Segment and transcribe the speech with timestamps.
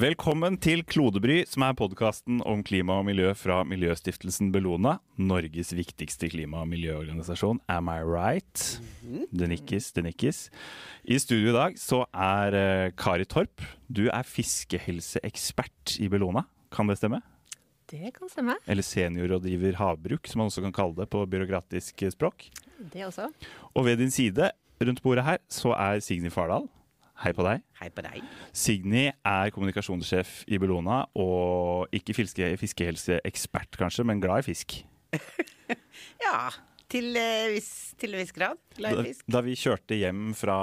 [0.00, 4.94] Velkommen til Klodebry, som er podkasten om klima og miljø fra Miljøstiftelsen Bellona.
[5.20, 7.60] Norges viktigste klima- og miljøorganisasjon.
[7.68, 8.62] Am I right?
[9.02, 10.38] Det nikkes, det nikkes.
[11.04, 13.60] I studio i dag så er eh, Kari Torp.
[13.92, 16.46] Du er fiskehelseekspert i Bellona.
[16.72, 17.20] Kan det stemme?
[17.92, 18.56] Det kan stemme.
[18.64, 22.48] Eller seniorrådgiver havbruk, som man også kan kalle det på byråkratisk språk.
[22.80, 23.28] Det også.
[23.74, 26.70] Og ved din side rundt bordet her så er Signy Fardal.
[27.20, 27.60] Hei på deg.
[27.80, 28.22] Hei på deg.
[28.56, 34.78] Signy er kommunikasjonssjef i Bellona, og ikke fiske, fiskehelseekspert kanskje, men glad i fisk.
[36.20, 36.48] Ja,
[36.90, 37.68] til, eh, viss,
[38.00, 38.58] til en viss grad.
[38.76, 39.24] Glad Da, i fisk.
[39.30, 40.56] da vi kjørte hjem fra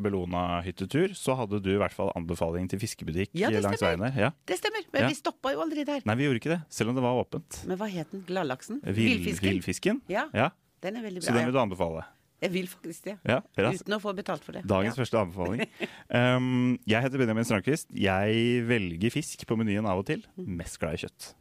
[0.00, 4.14] Bellona-hyttetur, så hadde du i hvert fall anbefaling til fiskebutikk Ja, langs veien der.
[4.18, 4.30] Ja.
[4.48, 5.08] Det stemmer, men Ja.
[5.12, 6.02] vi stoppa jo aldri der.
[6.08, 7.60] Nei, vi gjorde ikke det, selv om det var åpent.
[7.68, 8.22] Men hva het den?
[8.28, 8.80] Gladlaksen?
[8.84, 9.50] Vill- Villfisken?
[9.50, 10.00] Villfisken.
[10.08, 10.50] Ja, Ja,
[10.82, 11.28] den er veldig bra.
[11.30, 12.04] så den vil du anbefale.
[12.38, 13.16] Jeg vil faktisk det.
[13.26, 13.40] Ja.
[13.58, 14.62] Uten å få betalt for det.
[14.68, 15.00] Dagens ja.
[15.00, 15.64] første anbefaling.
[16.08, 17.90] Um, jeg heter Benjamin Strandquist.
[17.90, 20.22] Jeg velger fisk på menyen av og til.
[20.38, 21.32] Mest glad i kjøtt.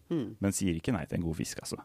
[0.41, 1.77] Men sier ikke nei til en god fisk, altså.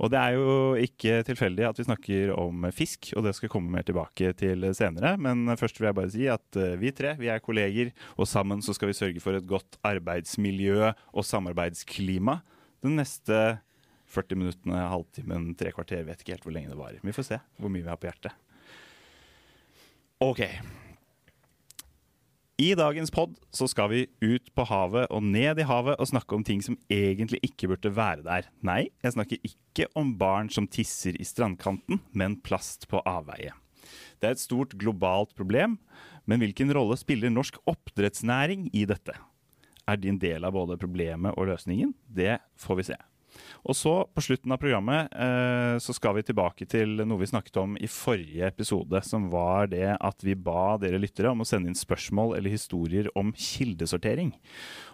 [0.00, 3.72] Og det er jo ikke tilfeldig at vi snakker om fisk, og det skal komme
[3.74, 5.16] mer tilbake til senere.
[5.20, 8.64] Men først vil jeg bare si at eh, vi tre vi er kolleger, og sammen
[8.64, 12.40] så skal vi sørge for et godt arbeidsmiljø og samarbeidsklima
[12.84, 13.58] den neste
[14.06, 16.04] 40 minuttene, halvtimen, tre kvarter.
[16.06, 17.02] Vet ikke helt hvor lenge det varer.
[17.02, 18.36] Vi får se hvor mye vi har på hjertet.
[20.22, 20.40] Ok.
[22.56, 26.38] I dagens pod så skal vi ut på havet og ned i havet og snakke
[26.38, 28.48] om ting som egentlig ikke burde være der.
[28.64, 33.52] Nei, jeg snakker ikke om barn som tisser i strandkanten, men plast på avveie.
[34.16, 35.76] Det er et stort globalt problem,
[36.24, 39.18] men hvilken rolle spiller norsk oppdrettsnæring i dette?
[39.84, 41.92] Er din del av både problemet og løsningen?
[42.08, 42.96] Det får vi se.
[43.66, 47.58] Og så på slutten av programmet eh, så skal vi tilbake til noe vi snakket
[47.62, 51.70] om i forrige episode, som var det at vi ba dere lyttere om å sende
[51.70, 54.34] inn spørsmål eller historier om kildesortering.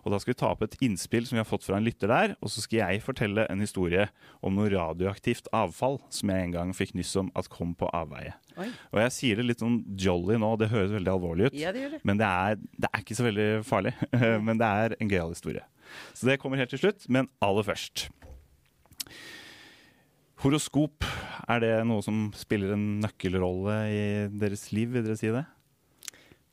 [0.02, 2.10] Og da skal vi ta opp et innspill som vi har fått fra en lytter
[2.10, 4.08] der, og så skal jeg fortelle en historie
[4.42, 8.34] om noe radioaktivt avfall som jeg en gang fikk nyss om at kom på avveie.
[8.60, 8.69] Oi.
[8.92, 11.58] Og jeg sier det litt sånn jolly nå, det høres veldig alvorlig ut.
[11.58, 12.02] Ja, det gjør det.
[12.08, 13.94] Men det er, det er ikke så veldig farlig.
[14.47, 15.64] men det er en gøyal historie.
[16.16, 17.08] Så det kommer helt til slutt.
[17.12, 18.08] Men aller først.
[20.42, 21.04] Horoskop,
[21.47, 24.00] er det noe som spiller en nøkkelrolle i
[24.34, 25.44] deres liv, vil dere si det?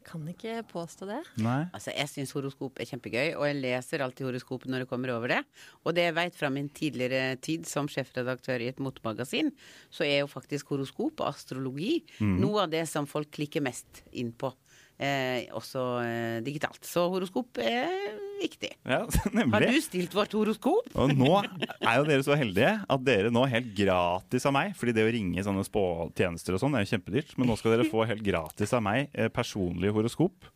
[0.06, 1.18] Kan ikke påstå det.
[1.42, 1.64] Nei?
[1.74, 5.34] Altså, Jeg syns horoskop er kjempegøy, og jeg leser alltid horoskopet når jeg kommer over
[5.34, 5.42] det.
[5.86, 9.50] Og det jeg vet fra min tidligere tid som sjefredaktør i et motemagasin,
[9.90, 14.32] så er jo faktisk horoskop og astrologi noe av det som folk klikker mest inn
[14.38, 14.54] på.
[15.02, 16.82] Eh, også eh, digitalt.
[16.86, 18.70] Så horoskop er viktig.
[18.88, 19.02] Ja,
[19.54, 20.90] Har du stilt vårt horoskop?
[21.00, 24.96] Og nå er jo dere så heldige at dere nå helt gratis av meg, fordi
[24.98, 28.06] det å ringe sånne spåtjenester og sånn er jo kjempedyrt, men nå skal dere få
[28.10, 30.50] helt gratis av meg eh, personlig horoskop.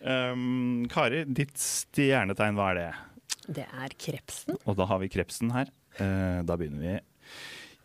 [0.00, 2.88] Um, Kari, ditt stjernetegn, hva er det?
[3.60, 4.58] Det er krepsen.
[4.66, 5.70] Og da har vi krepsen her.
[6.00, 6.98] Uh, da begynner vi.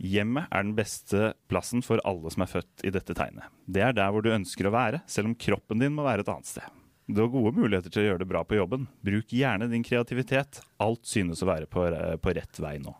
[0.02, 3.52] Hjemmet er den beste plassen for alle som er født i dette tegnet.
[3.70, 6.32] Det er der hvor du ønsker å være, selv om kroppen din må være et
[6.34, 6.81] annet sted.
[7.08, 8.86] Du har gode muligheter til å gjøre det bra på jobben.
[9.06, 10.62] Bruk gjerne din kreativitet.
[10.82, 11.86] Alt synes å være på,
[12.22, 12.94] på rett vei nå.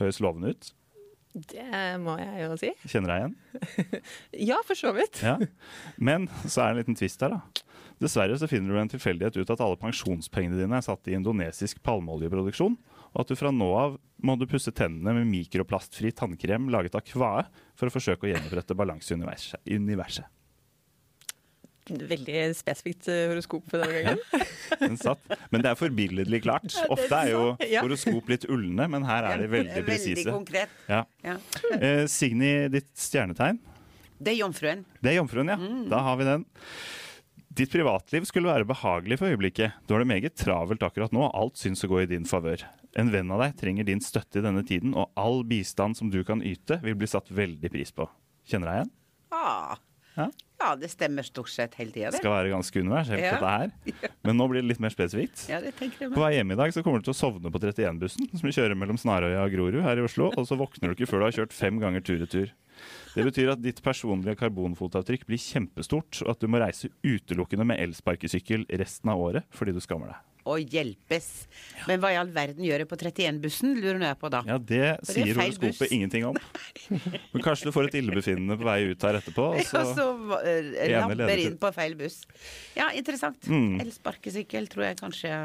[0.00, 0.72] Høres lovende ut.
[1.32, 1.64] Det
[2.02, 2.70] må jeg jo si.
[2.92, 3.36] Kjenner deg igjen?
[4.50, 5.22] Ja, for så vidt.
[5.24, 5.38] Ja.
[5.96, 7.68] Men så er det en liten twist her, da.
[8.02, 11.80] Dessverre så finner du en tilfeldighet ut at alle pensjonspengene dine er satt i indonesisk
[11.86, 12.74] palmeoljeproduksjon,
[13.12, 13.96] og at du fra nå av
[14.26, 17.46] må du pusse tennene med mikroplastfri tannkrem laget av kvae
[17.78, 20.26] for å forsøke å gjenopprette balanse i universet.
[21.90, 24.20] Veldig spesifikt eh, horoskop denne gangen.
[24.82, 25.24] Den satt.
[25.50, 26.70] Men det er forbilledlig klart.
[26.92, 27.42] Ofte er jo
[27.82, 30.30] horoskop litt ulne, men her er de veldig Veldig presise.
[30.30, 30.70] konkret.
[30.88, 31.02] Ja.
[31.26, 31.36] Ja.
[31.74, 33.58] Eh, Signy, ditt stjernetegn?
[34.22, 34.84] Det er jomfruen.
[35.02, 35.58] Det er jomfruen, ja.
[35.90, 36.44] Da har vi den.
[37.52, 39.74] Ditt privatliv skulle være behagelig for øyeblikket.
[39.84, 42.62] Du har det meget travelt akkurat nå, alt syns å gå i din favør.
[42.96, 46.22] En venn av deg trenger din støtte i denne tiden, og all bistand som du
[46.24, 48.06] kan yte, vil bli satt veldig pris på.
[48.48, 48.92] Kjenner deg igjen?
[49.36, 49.76] Ah.
[50.16, 50.26] Ja.
[50.62, 52.20] Ja, det stemmer stort sett hele tida, det.
[52.22, 53.32] Skal være ganske universelt, Ja.
[53.34, 54.12] dette her.
[54.28, 55.48] Men nå blir det litt mer spesifikt.
[55.50, 57.50] Ja, det tenker jeg På vei hjem i dag så kommer du til å sovne
[57.50, 60.92] på 31-bussen som vi kjører mellom Snarøya og Grorud her i Oslo, og så våkner
[60.92, 62.52] du ikke før du har kjørt fem ganger tur-retur.
[63.14, 67.82] Det betyr at ditt personlige karbonfotavtrykk blir kjempestort, og at du må reise utelukkende med
[67.82, 70.20] elsparkesykkel resten av året fordi du skammer deg.
[70.42, 71.26] Å hjelpes.
[71.86, 74.40] Men hva i all verden gjør jeg på 31-bussen, lurer jeg på da.
[74.48, 76.38] Ja, det det er sier horoskopet ingenting om.
[77.32, 80.08] Men kanskje du får et illebefinnende på vei ut her etterpå, og så, så så
[80.18, 82.22] uh, leder til- inn på feil buss.
[82.78, 83.46] Ja, interessant.
[83.46, 83.76] Mm.
[83.84, 85.36] Elsparkesykkel tror jeg kanskje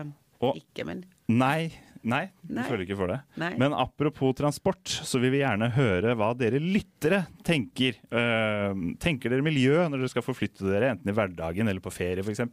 [0.41, 1.69] Og- ikke, men Nei,
[2.07, 2.63] nei, Nei.
[2.69, 3.17] føler ikke for det.
[3.41, 3.49] Nei.
[3.59, 7.97] Men apropos transport, så vil vi gjerne høre hva dere lyttere tenker.
[8.07, 12.23] Uh, tenker dere miljø når dere skal forflytte dere, enten i hverdagen eller på ferie
[12.23, 12.47] f.eks.?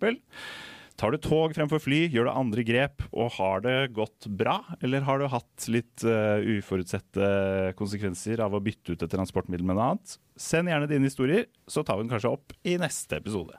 [0.96, 4.60] Tar du tog fremfor fly, gjør du andre grep, og har det gått bra?
[4.78, 9.74] Eller har du hatt litt uh, uforutsette konsekvenser av å bytte ut et transportmiddel med
[9.74, 10.14] noe annet?
[10.38, 13.58] Send gjerne dine historier, så tar vi den kanskje opp i neste episode.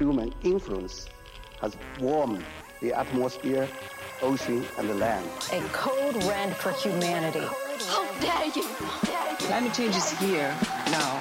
[0.00, 1.06] Human influence
[1.60, 2.42] has warmed
[2.82, 3.68] the atmosphere,
[4.22, 5.30] ocean, and the land.
[5.54, 7.46] A code red for humanity.
[7.86, 8.66] How dare you!
[9.46, 10.50] Climate change is here
[10.90, 11.15] now.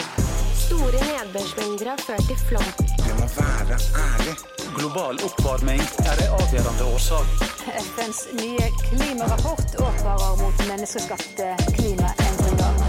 [0.75, 2.65] Store nedbørsmengder har ført til flom.
[2.99, 4.33] Vi må være ærlig.
[4.75, 7.45] Global oppvarming er en avgjørende årsak.
[7.93, 12.83] FNs nye klimarapport advarer mot menneskeskapte klimaendringer.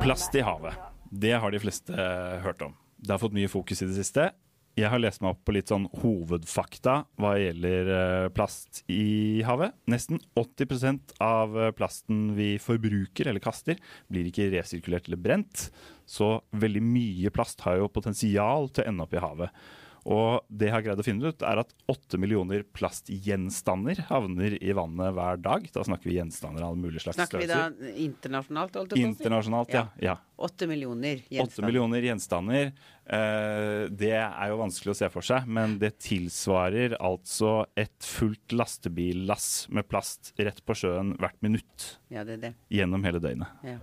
[0.00, 0.80] Plast i havet.
[1.12, 2.08] Det har de fleste
[2.46, 2.72] hørt om.
[2.96, 4.30] Det har fått mye fokus i det siste.
[4.78, 9.74] Jeg har lest meg opp på litt sånn hovedfakta hva gjelder eh, plast i havet.
[9.90, 15.66] Nesten 80% av eh, plasten vi forbruker eller kaster, blir ikke resirkulert eller brent.
[16.06, 19.66] Så veldig mye plast har jo potensial til å ende opp i havet.
[20.08, 24.74] Og det jeg har greid å finne ut, er at åtte millioner plastgjenstander havner i
[24.76, 25.66] vannet hver dag.
[25.74, 27.64] Da snakker vi gjenstander av alle mulige slags Snakker vi da
[27.94, 29.18] internasjonalt, holdt jeg på å si?
[29.18, 29.84] Internasjonalt, ja.
[30.02, 30.16] ja.
[30.38, 31.58] Åtte millioner gjenstander.
[31.58, 32.72] 8 millioner gjenstander.
[33.08, 38.54] Eh, det er jo vanskelig å se for seg, men det tilsvarer altså et fullt
[38.54, 42.52] lastebillass med plast rett på sjøen hvert minutt Ja, det er det.
[42.72, 43.64] gjennom hele døgnet.
[43.66, 43.80] Ja.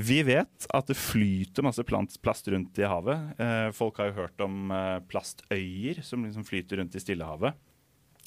[0.00, 3.40] Vi vet at det flyter masse plast rundt i havet.
[3.40, 7.58] Eh, folk har jo hørt om eh, plastøyer som liksom flyter rundt i Stillehavet.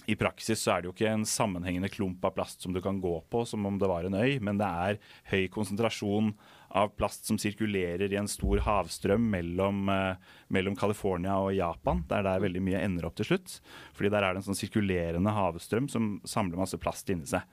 [0.06, 3.00] I praksis så er det jo ikke en sammenhengende klump av plast som du kan
[3.02, 5.00] gå på som om det var en øy, men det er
[5.32, 6.34] høy konsentrasjon
[6.76, 12.04] av plast som sirkulerer i en stor havstrøm mellom, eh, mellom California og Japan.
[12.10, 13.60] Det er der veldig mye ender opp til slutt.
[13.96, 17.48] Fordi der er det en sånn sirkulerende havstrøm som samler masse plast inni seg.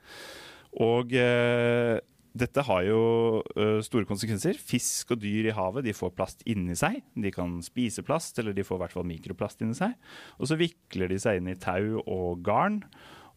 [0.81, 1.99] Og eh,
[2.37, 2.99] dette har jo
[3.59, 4.55] ø, store konsekvenser.
[4.55, 7.01] Fisk og dyr i havet de får plast inni seg.
[7.19, 9.97] De kan spise plast, eller de får i hvert fall mikroplast inni seg.
[10.39, 12.79] Og så vikler de seg inn i tau og garn.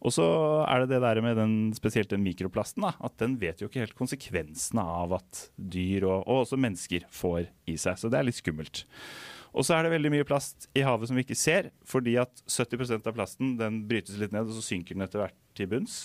[0.05, 0.25] Og så
[0.69, 3.81] er det det der med den, spesielt den mikroplasten, da, at den vet jo ikke
[3.83, 7.97] helt konsekvensene av at dyr og, og også mennesker får i seg.
[7.97, 8.83] Så det er litt skummelt.
[9.55, 12.43] Og så er det veldig mye plast i havet som vi ikke ser, fordi at
[12.51, 15.97] 70% av plasten den brytes litt ned, og så synker den etter hvert til bunns.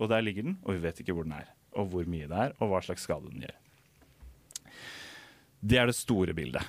[0.00, 2.42] Og der ligger den, og vi vet ikke hvor den er, og hvor mye det
[2.48, 3.62] er, og hva slags skade den gjør.
[5.66, 6.66] Det er det store bildet.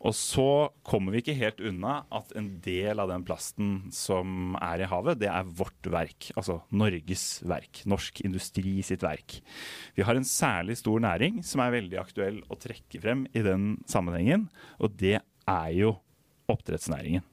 [0.00, 4.80] Og så kommer vi ikke helt unna at en del av den plasten som er
[4.80, 6.30] i havet, det er vårt verk.
[6.40, 7.82] Altså Norges verk.
[7.90, 9.36] Norsk industri sitt verk.
[9.98, 13.74] Vi har en særlig stor næring som er veldig aktuell å trekke frem i den
[13.90, 14.48] sammenhengen,
[14.80, 15.92] og det er jo
[16.50, 17.26] oppdrettsnæringen.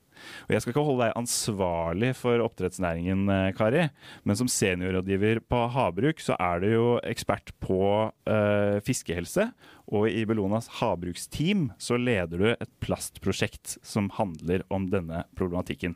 [0.48, 3.88] Og Jeg skal ikke holde deg ansvarlig for oppdrettsnæringen, eh, Kari,
[4.24, 7.82] men som seniorrådgiver på havbruk, så er du jo ekspert på
[8.30, 9.50] eh, fiskehelse.
[9.88, 15.96] Og i Bellonas havbruksteam så leder du et plastprosjekt som handler om denne problematikken.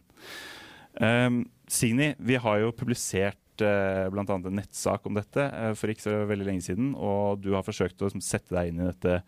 [1.00, 4.26] Um, Signy, vi har jo publisert uh, bl.a.
[4.38, 8.02] en nettsak om dette eh, for ikke så veldig lenge siden, og du har forsøkt
[8.02, 9.22] å liksom, sette deg inn i dette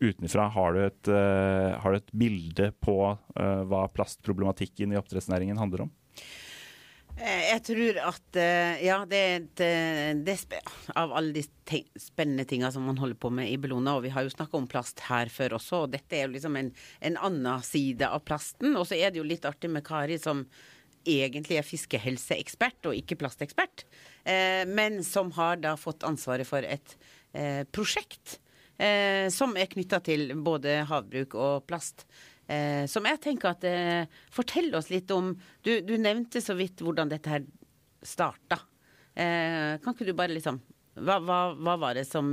[0.00, 0.48] utenfra.
[0.54, 5.86] Har du et, eh, har du et bilde på eh, hva plastproblematikken i oppdrettsnæringen handler
[5.86, 5.96] om?
[7.18, 10.60] Eh, Jeg tror at eh, ja, det er eh,
[10.94, 11.42] Av alle de
[11.98, 14.68] spennende tinga som man holder på med i Bellona, og vi har jo snakka om
[14.70, 18.76] plast her før også, og dette er jo liksom en, en annen side av plasten.
[18.78, 20.46] Og så er det jo litt artig med Kari som
[21.08, 23.84] egentlig er fiskehelseekspert og ikke plastekspert,
[24.24, 26.94] eh, men som har da fått ansvaret for et
[27.32, 28.38] eh, prosjekt
[28.76, 32.06] eh, som er knytta til både havbruk og plast.
[32.48, 33.64] Som jeg tenker at
[34.32, 37.42] Fortell oss litt om du, du nevnte så vidt hvordan dette her
[38.00, 38.56] starta.
[39.12, 40.56] Kan ikke du bare liksom
[40.96, 42.32] hva, hva, hva var det som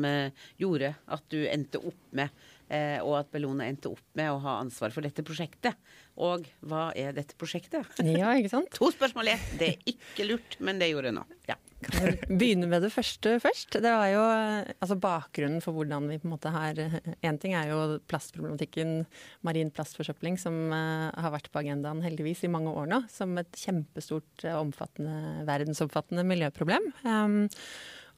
[0.56, 2.32] gjorde at du endte opp med,
[2.70, 5.78] eh, og at Bellona endte opp med å ha ansvar for dette prosjektet?
[6.16, 7.88] Og hva er dette prosjektet?
[8.08, 8.72] Ja, ikke sant?
[8.80, 9.48] To spørsmål igjen.
[9.60, 11.26] Det er ikke lurt, men det gjorde jeg nå.
[11.50, 11.58] Ja.
[11.86, 13.76] Kan vi begynne med det første først.
[13.84, 17.54] Det var jo eh, altså bakgrunnen for hvordan vi på en måte har Én ting
[17.58, 19.04] er jo plastproblematikken,
[19.46, 23.60] marin plastforsøpling, som eh, har vært på agendaen heldigvis i mange år nå, som et
[23.60, 26.90] kjempestort, eh, omfattende, verdensomfattende miljøproblem.
[27.04, 27.46] Um,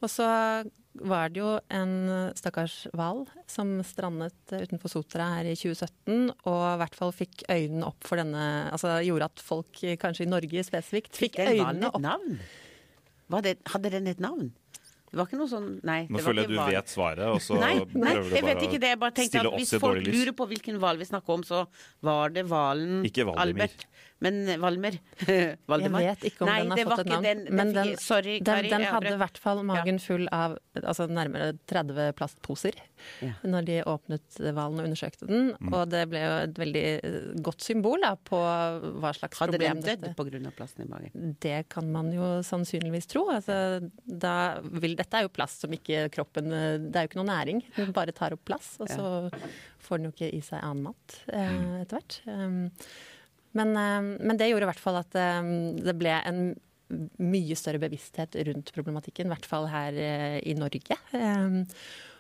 [0.02, 0.28] og så
[0.98, 1.92] var det jo en
[2.38, 7.86] stakkars hval som strandet utenfor Sotra her i 2017, og i hvert fall fikk øynene
[7.86, 12.40] opp for denne Altså gjorde at folk, kanskje i Norge spesifikt, fikk øynene opp navn?
[13.30, 14.50] Var det, hadde den et navn?
[15.08, 16.02] Det var ikke noe sånn Nei.
[16.10, 16.74] Nå det var føler jeg ikke du val.
[16.76, 17.74] vet svaret, og så Nei,
[18.06, 18.90] nei, prøver du bare ikke det.
[18.92, 20.48] Jeg bare å tenkte stille at oss hvis i dårlig folk Hvis folk lurer på
[20.52, 21.62] hvilken hval vi snakker om, så
[22.10, 23.86] var det hvalen Albert
[24.24, 24.96] Men Valmer
[25.70, 26.02] Valdemar.
[26.02, 27.26] Jeg vet ikke om Nei, den har fått et navn.
[27.28, 28.70] Den, den, men den, fikk- sorry, den, Kari.
[28.72, 32.80] den hadde i hvert fall magen full av altså nærmere 30 plastposer
[33.22, 33.36] Ja.
[33.46, 35.52] når de åpnet hvalen og undersøkte den.
[35.62, 35.70] Mm.
[35.78, 38.40] Og det ble jo et veldig eh, godt symbol da, på
[38.98, 40.54] hva slags Hadde problem den dødd dette pga.
[40.58, 41.36] plasten i magen?
[41.46, 43.28] Det kan man jo sannsynligvis tro.
[43.36, 43.60] Altså,
[44.06, 44.34] da
[44.66, 47.62] vil, dette er jo plast som ikke kroppen eh, Det er jo ikke noe næring.
[47.78, 49.12] Den bare tar opp plass, og så
[49.86, 52.18] får den jo ikke i seg annen mat eh, etter hvert.
[52.26, 52.58] Um,
[53.58, 56.42] men, eh, men det gjorde i hvert fall at eh, det ble en
[57.20, 60.96] mye større bevissthet rundt problematikken, i hvert fall her eh, i Norge.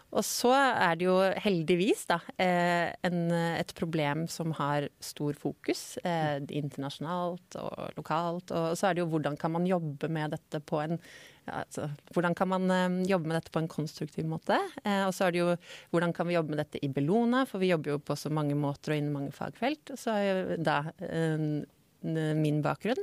[0.08, 7.58] Og så er det jo heldigvis da, en, et problem som har stor fokus internasjonalt
[7.60, 8.54] og lokalt.
[8.56, 10.96] Og så er det jo hvordan kan man jobbe med dette på en
[11.52, 14.58] altså, hvordan kan man eh, jobbe med dette på en konstruktiv måte?
[14.84, 15.56] Eh, og så er det jo
[15.94, 18.58] hvordan kan vi jobbe med dette i Bellona, for vi jobber jo på så mange
[18.58, 19.94] måter og innen mange fagfelt.
[20.00, 21.50] Så er jo da eh,
[22.38, 23.00] min bakgrunn,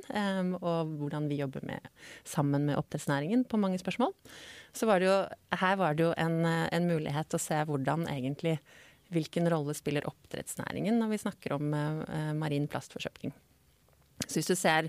[0.63, 1.89] og hvordan vi jobber med,
[2.25, 4.15] sammen med oppdrettsnæringen på mange spørsmål.
[4.73, 5.17] Så var det jo,
[5.61, 8.61] her var det jo en, en mulighet å se hvordan egentlig
[9.13, 11.75] Hvilken rolle spiller oppdrettsnæringen når vi snakker om
[12.41, 13.35] marin plastforsøpling.
[14.25, 14.89] Så hvis du ser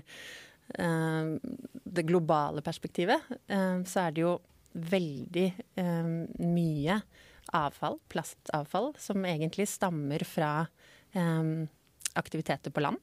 [0.68, 4.34] det globale perspektivet, eh, så er det jo
[4.76, 5.46] veldig
[5.80, 6.08] eh,
[6.42, 6.98] mye
[7.56, 10.66] avfall, plastavfall, som egentlig stammer fra
[11.16, 12.98] aktiviteter på land.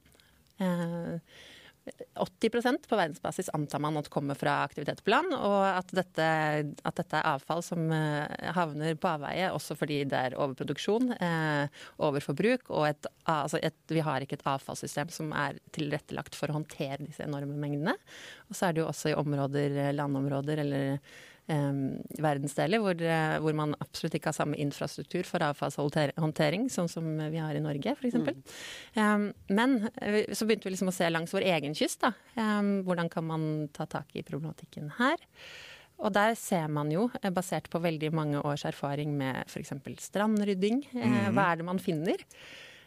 [1.84, 6.28] Eh, 80% på verdensbasis antar man at kommer fra aktivitet på land, og at dette,
[6.72, 11.82] at dette er avfall som eh, havner på avveie, også fordi det er overproduksjon, eh,
[12.04, 16.58] overforbruk, og et, altså et, vi har ikke et avfallssystem som er tilrettelagt for å
[16.60, 17.96] håndtere disse enorme mengdene.
[18.48, 20.98] Og så er det jo også i områder, landområder eller
[21.46, 27.42] verdensdeler hvor, eh, hvor man absolutt ikke har samme infrastruktur for avfallshåndtering, sånn som vi
[27.42, 28.16] har i Norge f.eks.
[28.96, 32.06] Um, men eh, så begynte vi liksom å se langs vår egen kyst.
[32.06, 32.14] Da.
[32.86, 33.46] Hvordan kan man
[33.76, 35.20] ta tak i problematikken her?
[36.02, 39.72] Og der ser man jo, eh, basert på veldig mange års erfaring med f.eks.
[40.08, 42.24] strandrydding, eh, hva er det man finner?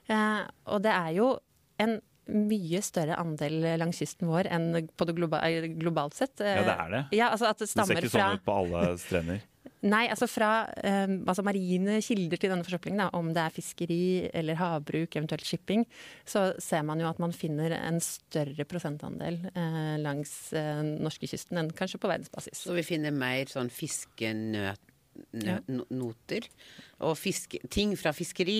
[0.09, 1.37] Eh, og det er jo
[1.79, 5.43] en mye større andel langs kysten vår enn på det globa
[5.79, 6.35] globalt sett.
[6.41, 7.03] Ja, det er det.
[7.17, 9.45] Ja, altså at det Det ser ikke fra sånn ut på alle strender.
[9.85, 14.29] Nei, altså fra eh, altså marine kilder til denne forsøplingen, da, om det er fiskeri
[14.35, 15.85] eller havbruk, eventuelt shipping,
[16.25, 21.71] så ser man jo at man finner en større prosentandel eh, langs eh, norskekysten enn
[21.77, 22.63] kanskje på verdensbasis.
[22.65, 26.43] Så vi finner mer sånn fiskenøter
[27.05, 28.59] og fiske, ting fra fiskeri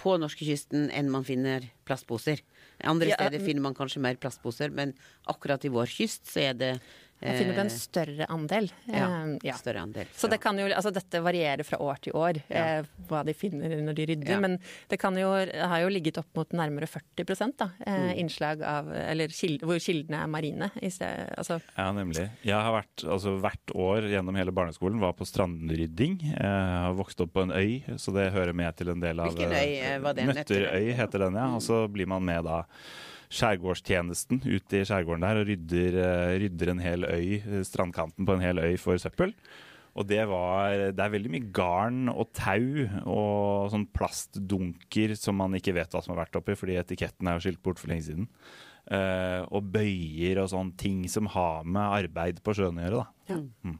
[0.00, 2.38] på norskekysten enn man finner plastposer.
[2.84, 4.92] Andre steder finner man kanskje mer plastposer, men
[5.30, 6.72] akkurat i vår kyst så er det
[7.22, 8.66] Man finner du en eh, større andel.
[8.86, 9.54] ja, Eh, ja.
[9.56, 10.06] større andel.
[10.14, 12.64] Så det kan jo, altså dette varierer fra år til år, Ja.
[12.80, 14.28] eh, hva de finner når de rydder.
[14.34, 14.40] Ja.
[14.40, 14.58] Men
[14.88, 18.18] det kan jo, har jo ligget opp mot nærmere 40 da, eh, Mm.
[18.18, 20.70] innslag av Eller kild, hvor kildene er marine.
[20.82, 22.28] I sted, altså, Ja, nemlig.
[22.44, 26.20] Jeg har vært, altså hvert år gjennom hele barneskolen var på strandrydding.
[26.20, 29.32] Jeg har vokst opp på en øy, så det hører med til en del av
[29.34, 30.24] Hvilken øy, var det?
[30.26, 31.48] Nøtterøy heter den, ja.
[31.54, 32.64] Og så blir man med da
[33.32, 38.36] skjærgårdstjenesten ute i skjærgården der og rydder, eh, rydder en hel øy, eh, strandkanten på
[38.36, 39.34] en hel øy for søppel.
[39.96, 45.54] Og det var Det er veldig mye garn og tau og sånn plastdunker som man
[45.54, 48.04] ikke vet hva som har vært oppi, fordi etiketten er jo skilt bort for lenge
[48.04, 48.28] siden.
[48.86, 53.72] Uh, og bøyer og sånne ting som har med arbeid på sjøen å gjøre, da.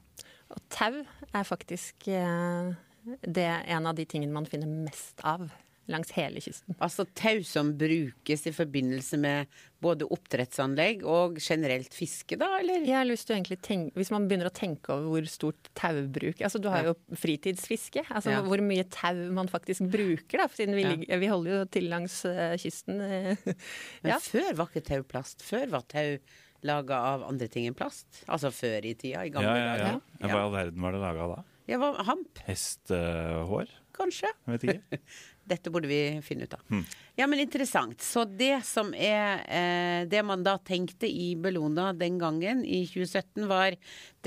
[0.49, 2.73] Og tau er faktisk uh,
[3.21, 5.47] det er en av de tingene man finner mest av
[5.87, 6.75] langs hele kysten.
[6.83, 9.47] Altså tau som brukes i forbindelse med
[9.81, 12.81] både oppdrettsanlegg og generelt fiske, da, eller?
[12.87, 15.69] Jeg har lyst til å egentlig tenke, Hvis man begynner å tenke over hvor stort
[15.77, 16.93] taubruk altså Du har Ja.
[16.93, 18.03] jo fritidsfiske.
[18.09, 18.41] altså Ja.
[18.41, 20.37] Hvor mye tau man faktisk bruker.
[20.37, 20.89] da, Siden vi, Ja.
[20.95, 22.99] ligger, vi holder jo til langs eh, kysten.
[23.01, 23.35] eh.
[24.03, 25.41] Men før var ikke tau plast.
[25.41, 26.17] Før var tau
[26.63, 28.07] laga av andre ting enn plast.
[28.27, 30.01] Altså før i tida, i gamle Ja, ja, ja.
[30.19, 31.43] Ja, Hva i all verden var det laga da?
[31.67, 33.67] Ja, hva, hamp, Hestehår?
[33.97, 34.31] Kanskje.
[34.45, 35.01] Jeg vet ikke.
[35.47, 36.63] Dette burde vi finne ut av.
[36.67, 36.83] Hmm.
[37.15, 38.01] Ja, men interessant.
[38.03, 43.47] Så det som er eh, Det man da tenkte i Bellona den gangen, i 2017,
[43.47, 43.77] var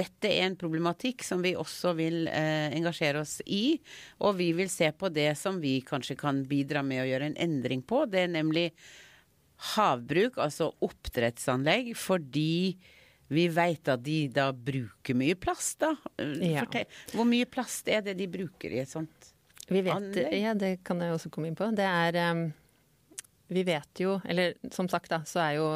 [0.01, 3.77] dette er en problematikk som vi også vil eh, engasjere oss i.
[4.25, 7.41] Og vi vil se på det som vi kanskje kan bidra med å gjøre en
[7.49, 8.07] endring på.
[8.09, 8.71] Det er nemlig
[9.75, 12.79] havbruk, altså oppdrettsanlegg, fordi
[13.31, 15.93] vi vet at de da bruker mye plast, da.
[16.43, 16.65] Ja.
[17.13, 19.31] Hvor mye plast er det de bruker i et sånt
[19.71, 20.35] Vi vet, Anlegg?
[20.43, 21.69] ja, det kan jeg også komme inn på.
[21.79, 22.49] Det er um,
[23.51, 25.69] Vi vet jo, eller som sagt, da, så er, jo,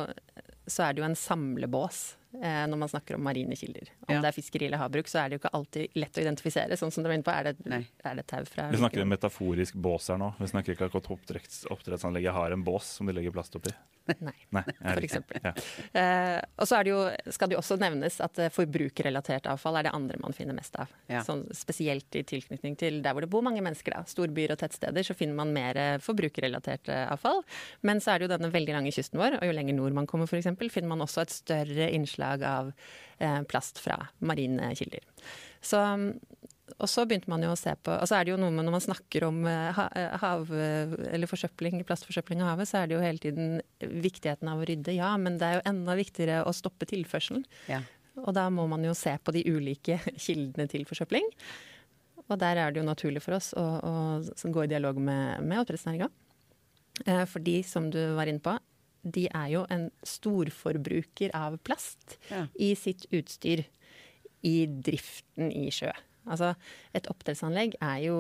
[0.67, 2.03] så er det jo en samlebås
[2.43, 3.91] eh, når man snakker om marine kilder.
[4.09, 4.21] Om Ja.
[4.23, 6.79] det er fiskeri eller havbruk, så er det jo ikke alltid lett å identifisere.
[6.79, 9.11] Sånn som du var inne på, er det, er det tau fra Vi snakker om
[9.15, 10.33] metaforisk bås her nå.
[10.39, 13.75] Vi snakker ikke akkurat oppdretts, oppdrettsanlegget har en bås som de legger plast oppi.
[14.05, 15.41] Nei, Nei, for eksempel.
[15.45, 15.53] Ja.
[15.95, 17.01] Uh, og så er det jo,
[17.33, 20.77] skal det jo også nevnes at eh, forbrukerrelatert avfall er det andre man finner mest
[20.81, 20.93] av.
[21.09, 21.23] Ja.
[21.25, 23.97] Sånn, spesielt i tilknytning til der hvor det bor mange mennesker.
[23.97, 24.05] da.
[24.09, 27.43] Storbyer og tettsteder så finner man mer eh, forbrukerrelatert avfall.
[27.87, 30.11] Men så er det jo denne veldig lange kysten vår, og jo lenger nord man
[30.11, 32.71] kommer f.eks., finner man også et større innslag av
[33.19, 35.05] eh, plast fra marine kilder.
[35.65, 35.81] Så
[36.79, 38.65] og så begynte man jo å se på Og så er det jo noe med
[38.65, 42.97] når man snakker om eh, eh, hav, eller forsøpling, plastforsøpling av havet, så er det
[42.97, 43.61] jo hele tiden
[44.05, 45.11] viktigheten av å rydde, ja.
[45.21, 47.45] Men det er jo enda viktigere å stoppe tilførselen.
[47.69, 47.83] Ja.
[48.23, 51.29] Og da må man jo se på de ulike kildene til forsøpling.
[52.25, 55.61] Og der er det jo naturlig for oss å, å gå i dialog med, med
[55.61, 56.09] oppdrettsnæringa.
[57.29, 58.55] For de, som du var inne på,
[59.05, 62.47] de er jo en storforbruker av plast Ja.
[62.57, 63.67] i sitt utstyr
[64.41, 65.93] i driften i sjø.
[66.27, 66.55] Altså,
[66.95, 68.19] et oppdrettsanlegg er jo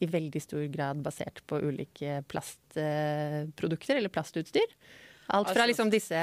[0.00, 4.74] i veldig stor grad basert på ulike plastprodukter eller plastutstyr.
[5.28, 6.14] Alt fra Altså- liksom disse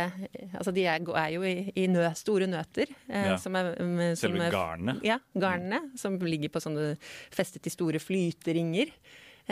[0.56, 2.88] Altså de er, er jo i, i nø, store nøter.
[3.10, 3.36] Eh, Ja.
[3.38, 5.04] som er, mm, som Selve garnet.
[5.04, 5.92] Ja, garnene.
[5.98, 6.98] Som ligger på sånne
[7.32, 8.92] festet i store flyteringer.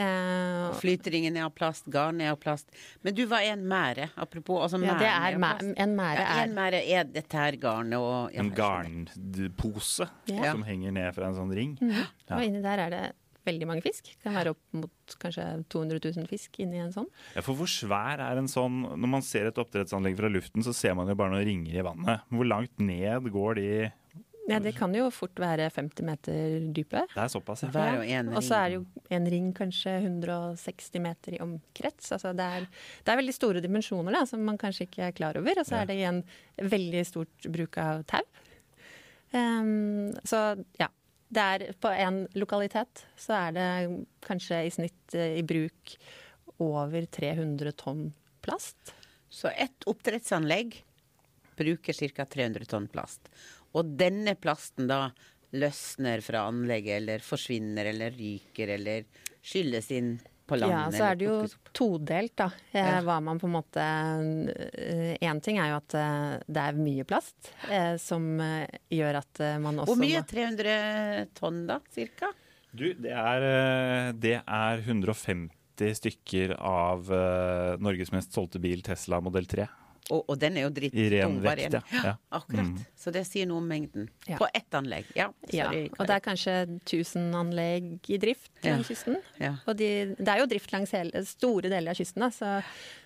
[0.00, 2.70] Eh, Flytringen er av plast, garn er av plast.
[3.04, 4.08] Men du, hva er en mære?
[4.16, 8.32] Apropos, altså ja, det er, en mære Ja, en mære er dette her garnet og
[8.32, 10.52] ja, En garnpose Ja.
[10.52, 11.74] som henger ned fra en sånn ring.
[11.82, 12.06] Ja.
[12.38, 13.02] Og inni der er det
[13.44, 14.12] veldig mange fisk.
[14.22, 17.08] Kan være opp mot kanskje 200 000 fisk inni en sånn.
[17.34, 20.72] Ja, for hvor svær er en sånn Når man ser et oppdrettsanlegg fra luften, så
[20.72, 22.22] ser man jo bare noen ringer i vannet.
[22.30, 23.68] Hvor langt ned går de
[24.50, 27.04] Ja, det kan jo fort være 50 meter dype.
[27.14, 27.68] Det er såpass, ja.
[27.70, 28.84] Hver og en Og så er det jo
[29.14, 32.10] en ring kanskje 160 meter i omkrets.
[32.16, 32.66] Altså det, er,
[33.04, 35.60] det er veldig store dimensjoner da, som man kanskje ikke er klar over.
[35.62, 35.82] Og så Ja.
[35.82, 36.22] er det igjen
[36.58, 38.24] veldig stort bruk av tau.
[39.32, 40.42] Um, så
[40.80, 40.88] ja.
[41.32, 43.68] Det er på en lokalitet så er det
[44.20, 45.94] kanskje i snitt eh, i bruk
[46.60, 48.10] over 300 tonn
[48.44, 48.92] plast.
[49.32, 50.76] Så ett oppdrettsanlegg
[51.56, 52.26] bruker ca.
[52.28, 53.30] 300 tonn plast.
[53.78, 55.06] Og denne plasten da
[55.52, 59.04] løsner fra anlegget, eller forsvinner, eller ryker, eller
[59.44, 60.14] skylles inn
[60.48, 60.94] på landet.
[60.94, 61.36] Ja, så er det jo
[61.76, 62.46] todelt, da.
[62.72, 63.00] Eh, Ja.
[63.04, 63.84] Hva man på en måte
[65.22, 69.40] Én ting er jo at eh, det er mye plast, eh, som eh, gjør at
[69.44, 70.22] eh, man også Hvor mye?
[70.28, 72.32] 300 tonn, da, cirka?
[72.72, 75.50] Du, det er, eh, det er 150
[76.00, 79.68] stykker av eh, Norges mest solgte bil, Tesla modell 3.
[80.10, 81.80] Og, og den er jo I ren vekt, ja.
[81.94, 82.14] ja.
[82.34, 82.72] Akkurat.
[82.72, 82.80] Mm.
[82.98, 84.08] Så det sier noe om mengden.
[84.26, 84.38] Ja.
[84.40, 85.06] På ett anlegg.
[85.14, 88.74] Ja, Ja, og det er kanskje 1000 anlegg i drift Ja.
[88.74, 89.16] langs kysten.
[89.38, 89.54] Ja.
[89.66, 92.50] Og de, det er jo drift langs hele, store deler av kysten, da, så,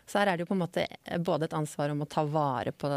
[0.08, 0.86] så her er det jo på en måte
[1.24, 2.90] både et ansvar om å ta vare på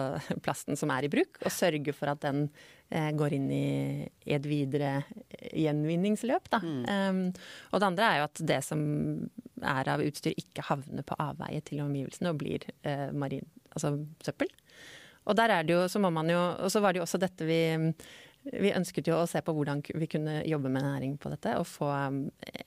[0.45, 2.45] plasten som er i bruk, og sørge for at den
[2.89, 3.69] eh, går inn i,
[4.25, 5.01] i et videre
[5.53, 6.49] gjenvinningsløp.
[6.51, 6.59] Da.
[6.63, 7.21] Um,
[7.71, 8.81] og det andre er jo at det som
[9.59, 13.47] er av utstyr ikke havner på avveie til omgivelsene og blir eh, marin,
[13.79, 14.51] altså søppel.
[15.29, 17.21] Og der er det jo, så må man jo, og så var det jo også
[17.21, 17.61] dette vi
[18.49, 21.51] vi ønsket jo å se på hvordan vi kunne jobbe med næring på dette.
[21.59, 21.89] og få,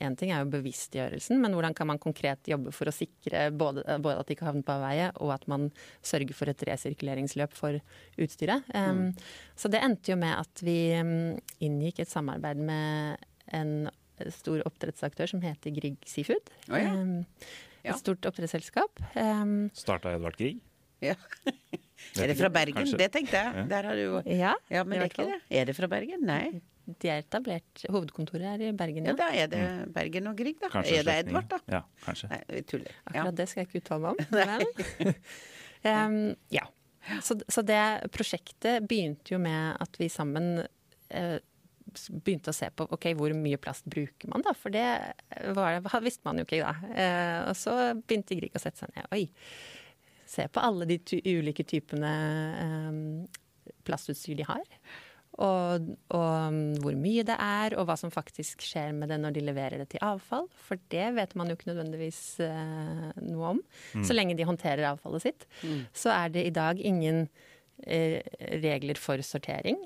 [0.05, 3.83] En ting er jo bevisstgjørelsen, men hvordan kan man konkret jobbe for å sikre både,
[4.05, 5.71] både at de ikke havner på avveie, og at man
[6.05, 7.81] sørger for et resirkuleringsløp for
[8.21, 8.69] utstyret.
[8.77, 9.11] Um,
[9.57, 11.15] så det endte jo med at vi um,
[11.65, 13.25] inngikk et samarbeid med
[13.57, 13.89] en
[14.31, 16.53] stor oppdrettsaktør som heter Grieg Seafood.
[16.71, 16.95] Oh, ja.
[16.95, 17.25] Um,
[17.83, 17.97] Ja.
[17.97, 19.01] et stort oppdrettsselskap.
[19.19, 20.61] Um, Starta Edvard Grieg.
[21.03, 21.17] Ja.
[22.19, 22.75] Er det fra Bergen?
[22.77, 22.99] kanskje.
[22.99, 23.65] Det tenkte jeg.
[23.71, 25.39] Der har du ja, Ja, men det er ikke det.
[25.55, 26.25] Er det fra Bergen?
[26.29, 26.61] Nei.
[26.83, 27.85] De er etablert.
[27.95, 29.17] Hovedkontoret er i Bergen, Ja, ja.
[29.21, 29.63] da er det
[29.95, 30.69] Bergen og Grieg, da.
[30.73, 31.15] Kanskje er det.
[31.23, 31.61] Edvard, da?
[31.71, 32.29] Ja, kanskje.
[32.33, 32.91] Nei, vi tuller.
[32.91, 33.05] Ja.
[33.13, 34.27] Akkurat det skal jeg ikke uttale meg om.
[35.87, 36.19] Men um,
[36.53, 36.67] ja.
[37.23, 37.81] Så, så det
[38.15, 41.39] prosjektet begynte jo med at vi sammen eh,
[42.11, 44.55] begynte å se på ok, hvor mye plast bruker man, da.
[44.59, 44.87] For det
[45.57, 46.75] var, visste man jo ikke da.
[46.93, 49.07] Eh, og så begynte Grieg å sette seg ned.
[49.15, 49.25] Oi.
[50.33, 52.13] Se på alle de ulike typene
[52.65, 53.01] eh,
[53.87, 54.63] plastutstyr de har.
[55.41, 59.37] Og, og um, hvor mye det er, og hva som faktisk skjer med det når
[59.37, 60.45] de leverer det til avfall.
[60.67, 63.63] For det vet man jo ikke nødvendigvis eh, noe om.
[64.05, 65.49] Så lenge de håndterer avfallet sitt.
[65.97, 67.25] Så er det i dag ingen
[67.87, 68.21] eh,
[68.61, 69.81] regler for sortering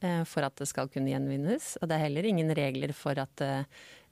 [0.00, 1.74] eh, for at det skal kunne gjenvinnes.
[1.80, 3.66] Og det er heller ingen regler for at eh,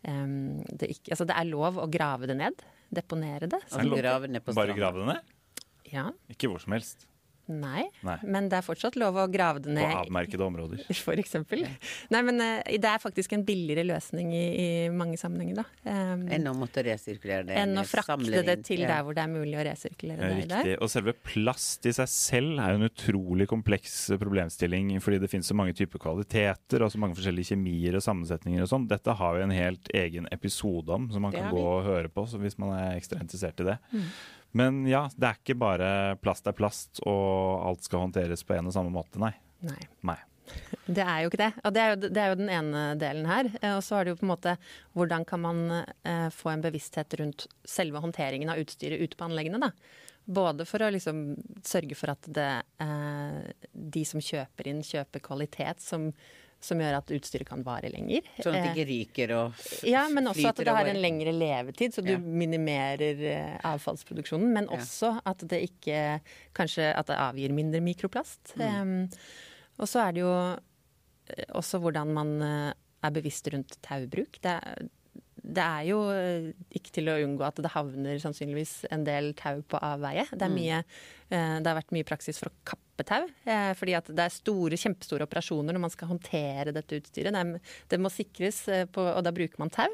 [0.05, 2.67] det ikke Altså det er lov å grave det ned.
[2.95, 3.63] Deponere det.
[3.63, 5.35] Altså, så grave ned på Bare grave det ned?
[5.95, 6.11] Ja.
[6.33, 7.07] Ikke hvor som helst.
[7.45, 7.83] Nei.
[8.01, 8.15] Nei.
[8.25, 9.85] Men det er fortsatt lov å grave det ned.
[9.85, 10.81] På avmerkede områder.
[11.05, 11.67] For eksempel.
[12.09, 15.65] Nei, men eh, det er faktisk en billigere løsning i, i mange sammenhenger, da.
[15.85, 17.59] Um, Enn å måtte resirkulere det.
[17.61, 18.95] enn å frakte det til Ja.
[18.95, 20.39] der hvor det er mulig å resirkulere det.
[20.47, 20.79] Riktig.
[20.81, 25.51] Og selve plast i seg selv er jo en utrolig kompleks problemstilling, fordi det finnes
[25.53, 28.89] så mange typer kvaliteter og så mange forskjellige kjemier og sammensetninger og sånn.
[28.89, 32.09] Dette har vi en helt egen episode om, som man Det kan gå og høre
[32.09, 33.77] på så hvis man er ekstra interessert i det.
[33.93, 34.09] Mm.
[34.55, 35.89] Men ja, det er ikke bare
[36.23, 39.33] plast er plast, og alt skal håndteres på en og samme måte, nei.
[39.65, 39.81] Nei.
[40.07, 40.21] nei.
[40.85, 41.51] Det er jo ikke det.
[41.65, 43.49] Og det er jo, det er jo den ene delen her.
[43.61, 44.57] Eh, Og så er det jo på en måte
[44.97, 49.63] hvordan kan man eh, få en bevissthet rundt selve håndteringen av utstyret ute på anleggene.
[49.63, 49.73] da.
[50.25, 51.25] Både for å liksom
[51.65, 52.51] sørge for at det,
[52.85, 56.11] eh, de som kjøper inn, kjøper kvalitet som,
[56.65, 58.25] som gjør at utstyret kan vare lenger.
[58.41, 61.01] Sånn at det Eh, ikke ryker og f- ja, men også at det har en
[61.03, 62.19] lengre levetid, så du Ja.
[62.19, 64.53] minimerer eh, avfallsproduksjonen.
[64.53, 66.21] Men også at det ikke
[66.55, 68.55] Kanskje at det avgir mindre mikroplast.
[68.57, 68.81] Mm.
[68.81, 69.09] Um,
[69.79, 70.35] og så er det jo
[71.37, 72.73] eh, også hvordan man eh,
[73.05, 74.41] er bevisst rundt taubruk.
[74.41, 74.89] Det, er-
[75.45, 79.61] det er jo eh, ikke til å unngå at det havner sannsynligvis en del tau
[79.69, 80.25] på avveie.
[80.33, 80.55] Det, Mm.
[80.57, 80.79] mye,
[81.31, 84.33] eh, det har vært mye praksis for å kappe tau, eh, fordi at det er
[84.33, 87.33] store, kjempestore operasjoner når man skal håndtere dette utstyret.
[87.35, 87.61] Det, er,
[87.93, 88.63] det må sikres,
[88.95, 89.89] på, og da bruker man tau.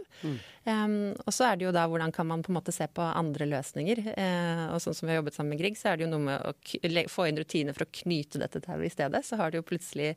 [0.67, 3.01] Um, og så er det jo da hvordan kan man på en måte se på
[3.03, 4.03] andre løsninger.
[4.13, 6.27] Uh, og sånn som vi har jobbet sammen med Grieg, så er det jo noe
[6.27, 9.25] med å få inn rutiner for å knyte dette tauet i stedet.
[9.27, 10.13] Så har du jo plutselig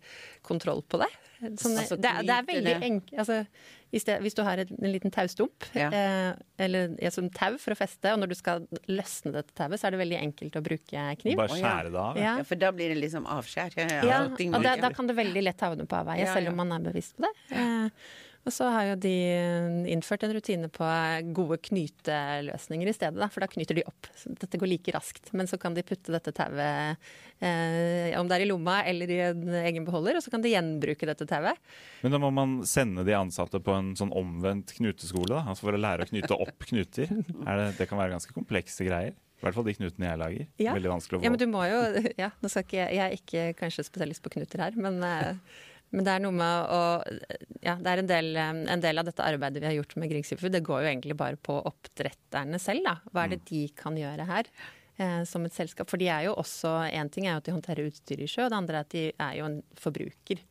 [0.46, 1.10] kontroll på det.
[1.60, 3.17] Sånn, Altså, det, det er veldig enkelt.
[3.24, 3.39] Altså,
[3.93, 5.89] hvis du har en liten taustump, Ja.
[5.93, 6.34] eh,
[6.65, 9.88] eller ja, som tau for å feste, og når du skal løsne dette tauet, så
[9.88, 11.38] er det veldig enkelt å bruke kniv.
[11.38, 12.17] Bare skjære det av.
[12.17, 12.38] Ja.
[12.39, 13.77] Ja, for da blir det liksom avskjær.
[13.77, 16.58] Ja, Ja, og da, da kan det veldig lett havne på avveie, Ja, selv om
[16.58, 17.91] man er bevisst på det.
[18.43, 19.13] Og så har jo de
[19.93, 20.88] innført en rutine på
[21.36, 24.10] gode knyteløsninger i stedet, da, for da knyter de opp.
[24.19, 25.32] Så dette går like raskt.
[25.32, 26.99] Men så kan de putte dette tauet,
[27.39, 30.51] eh, om det er i lomma eller i en egen beholder, og så kan de
[30.51, 31.60] gjenbruke dette tauet.
[32.03, 35.45] Men da må man sende de ansatte på en sånn omvendt knuteskole, da?
[35.47, 37.15] Altså for å lære å knyte opp knuter.
[37.47, 39.15] Er det, det kan være ganske komplekse greier.
[39.43, 40.43] I hvert fall de knutene jeg lager.
[40.62, 40.73] Ja.
[40.77, 41.79] Veldig vanskelig å få Ja, men du må jo
[42.21, 45.34] Ja, nå skal ikke jeg Jeg er ikke kanskje spesialist på knuter her, men, eh,
[45.93, 46.82] men det er noe med å
[47.63, 50.10] Ja, det er en del, eh, en del av dette arbeidet vi har gjort med
[50.12, 52.97] Grieg Seafood, det går jo egentlig bare på oppdretterne selv, da.
[53.13, 54.49] Hva er det de kan gjøre her?
[54.97, 55.89] Eh, som et selskap.
[55.89, 58.45] For de er jo også En ting er jo at de håndterer utstyr i sjø,
[58.45, 60.43] og det andre er at de er jo en forbruker.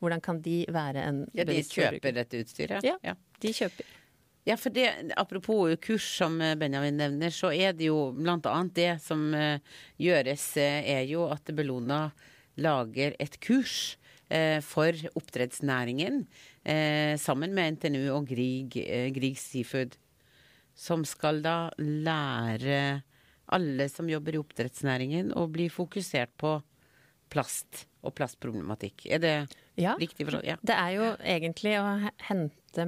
[0.00, 2.14] Hvordan kan de være en Ja, de bevisst kjøper forbruker?
[2.14, 2.86] dette utstyret?
[3.04, 3.14] Ja.
[3.40, 3.84] De kjøper.
[4.46, 9.00] Ja, for det, apropos kurs som eh, Benjamin nevner, så er det jo annet det
[9.02, 9.32] som
[10.00, 12.10] gjøres, er jo at Bellona
[12.56, 13.96] lager et kurs
[14.64, 16.26] for oppdrettsnæringen
[16.64, 19.96] eh, sammen med NTNU og Grieg, eh, Grieg Seafood,
[20.74, 23.02] som skal da lære
[23.52, 26.56] alle som jobber i oppdrettsnæringen å bli fokusert på
[27.30, 29.06] plast og plastproblematikk.
[29.10, 29.34] Er det
[29.76, 29.94] Ja.
[29.96, 30.44] riktig forstått?
[30.44, 30.56] Ja.
[30.62, 32.84] Det er jo egentlig å hente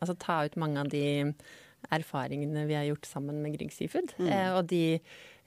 [0.00, 1.32] Altså ta ut mange av de
[1.92, 4.12] erfaringene vi har gjort sammen med Grieg Seafood.
[4.18, 5.00] Eh, og de,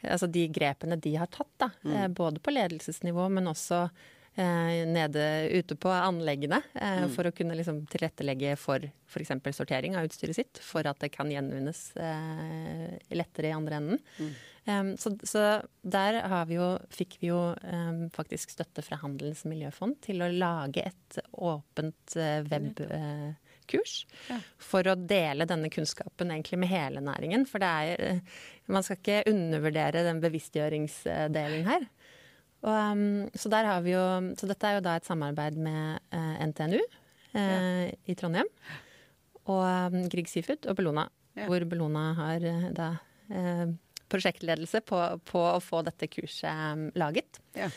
[0.04, 1.70] altså de grepene de har tatt, da.
[1.86, 3.92] Eh, både på ledelsesnivå, men også eh,
[4.36, 6.62] nede ute på anleggene.
[6.74, 9.36] Eh, For å kunne liksom tilrettelegge for f.eks.
[9.54, 10.64] sortering av utstyret sitt.
[10.64, 14.04] For at det kan gjenvinnes eh, lettere i andre enden.
[14.64, 15.42] Um, så, så
[15.84, 17.40] der har vi jo, fikk vi jo
[18.16, 22.40] faktisk støtte fra Handelens miljøfond til å lage et åpent uh,
[23.64, 24.06] webkurs.
[24.60, 27.46] For å dele denne kunnskapen egentlig med hele næringen.
[27.50, 28.20] For det er eh,
[28.68, 31.88] Man skal ikke undervurdere den bevisstgjøringsdelen her.
[32.64, 34.04] Og, um, så, der har vi jo,
[34.40, 38.48] så dette er jo da et samarbeid med uh, NTNU eh, i Trondheim.
[39.52, 41.10] Og um, Grieg Seafood og Bellona.
[41.36, 41.50] Ja.
[41.50, 42.94] Hvor Bellona har uh, da
[43.34, 43.68] eh,
[44.14, 47.42] prosjektledelse på, på å få dette kurset um, laget.
[47.58, 47.70] Ja.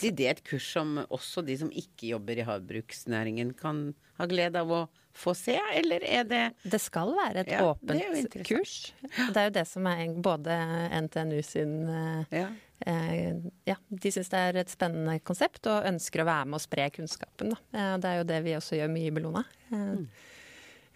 [0.00, 4.60] Blir det et kurs som også de som ikke jobber i havbruksnæringen kan ha glede
[4.60, 4.80] av å
[5.16, 8.92] få se, eller er det Det skal være et Ja, åpent det kurs.
[9.02, 10.56] Det er jo det som er både
[11.06, 12.48] NTNU sin eh, Ja.
[12.86, 13.34] Eh,
[13.66, 16.90] Ja, de syns det er et spennende konsept og ønsker å være med og spre
[16.90, 17.50] kunnskapen.
[17.54, 17.58] Da.
[17.78, 19.44] Eh, Det er jo det vi også gjør mye i Bellona.
[19.72, 20.06] Eh, Mm.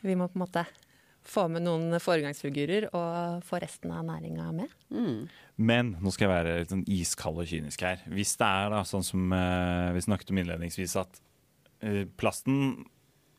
[0.04, 0.66] Vi må på en måte
[1.24, 4.68] få med noen foregangsfigurer og få resten av næringa med.
[5.56, 8.02] Men nå skal jeg være litt sånn iskald og kynisk her.
[8.12, 11.20] Hvis det er da sånn som vi snakket om innledningsvis, at
[12.20, 12.84] plasten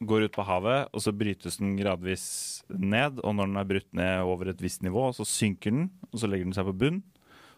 [0.06, 3.20] går ut på havet, og så brytes den gradvis ned.
[3.24, 6.28] Og når den er brutt ned over et visst nivå, så synker den, og så
[6.30, 7.04] legger den seg på bunn.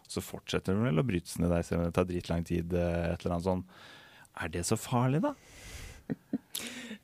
[0.08, 2.72] Så fortsetter den vel å bryte seg ned der, selv om det tar dritlang tid.
[2.72, 3.64] eh, et eller annet sånn.
[4.38, 5.34] Er det så farlig, da?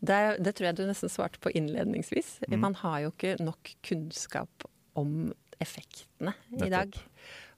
[0.05, 2.35] Det, det tror jeg du nesten svarte på innledningsvis.
[2.51, 2.59] Mm.
[2.61, 4.67] Man har jo ikke nok kunnskap
[5.01, 6.93] om effektene i dag.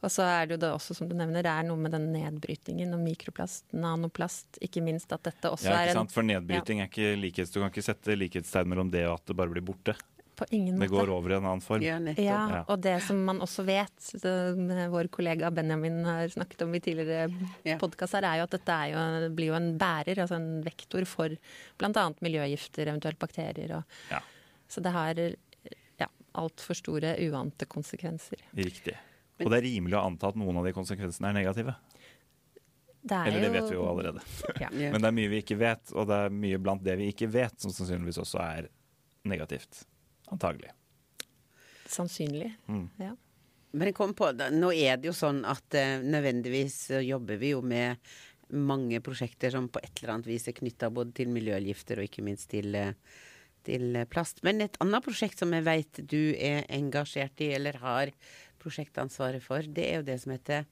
[0.05, 2.11] Og så er det jo det også, som du nevner, det er noe med den
[2.13, 6.15] nedbrytingen og mikroplast, nanoplast, ikke minst at dette også Ja, er ikke en sant?
[6.15, 7.55] For nedbryting er ikke likhets...
[7.55, 9.97] Du kan ikke sette likhetstegn mellom det og at det bare blir borte.
[10.37, 11.81] På ingen Det går over i en annen form.
[11.83, 11.97] Ja.
[11.99, 12.65] Ja, Ja.
[12.69, 17.31] og det som man også vet, som vår kollega Benjamin har snakket om i tidligere
[17.65, 17.79] Ja.
[17.81, 21.29] podkaster, er jo at dette er jo, blir jo en bærer, altså en vektor for
[21.79, 22.07] bl.a.
[22.21, 23.77] miljøgifter, eventuelt bakterier.
[23.79, 24.21] Og, Ja.
[24.69, 28.37] Så det har ja, altfor store uante konsekvenser.
[28.55, 28.95] Riktig.
[29.41, 31.75] Og det er rimelig å anta at noen av de konsekvensene er negative.
[33.07, 34.21] Det er Eller det vet vi jo allerede.
[34.61, 34.69] Ja.
[34.71, 37.29] Men det er mye vi ikke vet, og det er mye blant det vi ikke
[37.31, 38.69] vet, som sannsynligvis også er
[39.25, 39.85] negativt.
[40.35, 40.73] Antagelig.
[41.87, 42.51] Sannsynlig.
[42.69, 42.89] Mm.
[43.01, 43.13] Ja.
[43.77, 47.61] Men jeg kom på, nå er det jo sånn at eh, nødvendigvis jobber vi jo
[47.63, 48.01] med
[48.55, 52.25] mange prosjekter som på et eller annet vis er knytta både til miljøgifter og ikke
[52.27, 52.95] minst til, eh,
[53.67, 54.43] til eh, plast.
[54.47, 58.15] Men et annet prosjekt som jeg veit du er engasjert i, eller har
[58.63, 60.67] prosjektansvaret for, det er jo det som heter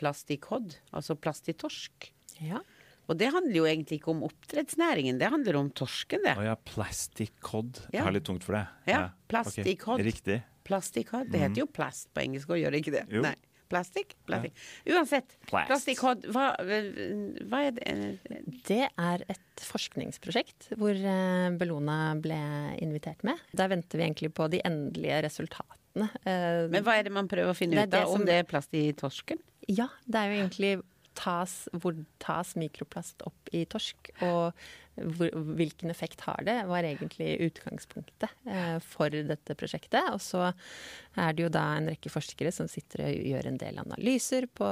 [0.00, 2.06] Plast i kodd, altså plast i torsk.
[2.40, 2.62] Ja.
[3.08, 6.36] Og det handler jo egentlig ikke om oppdrettsnæringen, det handler om torsken, det.
[6.38, 7.80] Å ja, plastic cod.
[7.90, 8.04] Jeg Ja.
[8.04, 8.66] har litt tungt for det.
[8.86, 9.78] Ja, plastic ok.
[9.84, 10.00] cod.
[10.00, 10.42] Riktig.
[10.64, 13.06] Plastikk Det heter jo plast på engelsk, og gjør det ikke det?
[13.10, 13.22] Jo.
[13.22, 13.34] Nei.
[13.70, 14.14] Plastikk?
[14.26, 14.52] Plastikk.
[14.86, 15.36] Uansett.
[15.46, 15.68] Plast.
[15.70, 18.20] Plastikkhodd, hva, hva er det
[18.66, 22.38] Det er et forskningsprosjekt hvor eh, Bellona ble
[22.82, 23.38] invitert med.
[23.54, 26.08] Der venter vi egentlig på de endelige resultatene.
[26.26, 28.06] Eh, Men hva er det man prøver å finne ut av?
[28.08, 29.38] som- Om det er plast i torsken?
[29.68, 30.82] Ja, det er jo egentlig
[31.18, 34.52] tas, hvor tas mikroplast opp i torsk, og
[35.00, 40.10] hvor, hvilken effekt har det, var egentlig utgangspunktet eh, for dette prosjektet.
[40.14, 43.80] Og så er det jo da en rekke forskere som sitter og gjør en del
[43.82, 44.70] analyser på,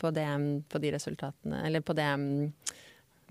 [0.00, 0.28] på, det,
[0.68, 2.10] på de resultatene, eller på det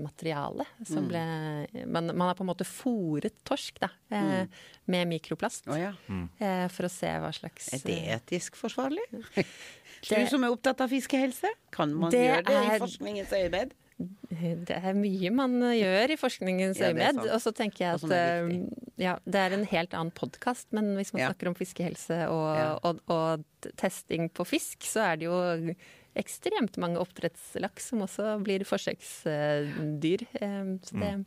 [0.02, 1.10] mm, materialet som Mm.
[1.12, 4.50] ble man, man har på en måte fòret torsk da, eh, Mm.
[4.88, 5.68] med mikroplast.
[5.68, 5.94] Oh, ja.
[6.40, 9.06] eh, for å se hva slags Er det eh, etisk forsvarlig?
[10.02, 13.30] Det- Du som er opptatt av fiskehelse, kan man Det gjøre det i er- forskningens
[13.32, 13.72] øyemed?
[14.66, 17.20] Det er mye man gjør i forskningens Ja, øyemed.
[17.32, 18.66] Og så tenker jeg at eh,
[18.98, 21.30] ja, det er en helt annen podkast, men hvis man Ja.
[21.30, 22.80] snakker om fiskehelse og, Ja.
[22.84, 23.46] og, og
[23.78, 25.76] testing på fisk, så er det jo
[26.18, 30.26] ekstremt mange oppdrettslaks som også blir forsøksdyr.
[30.42, 31.26] Eh, Så det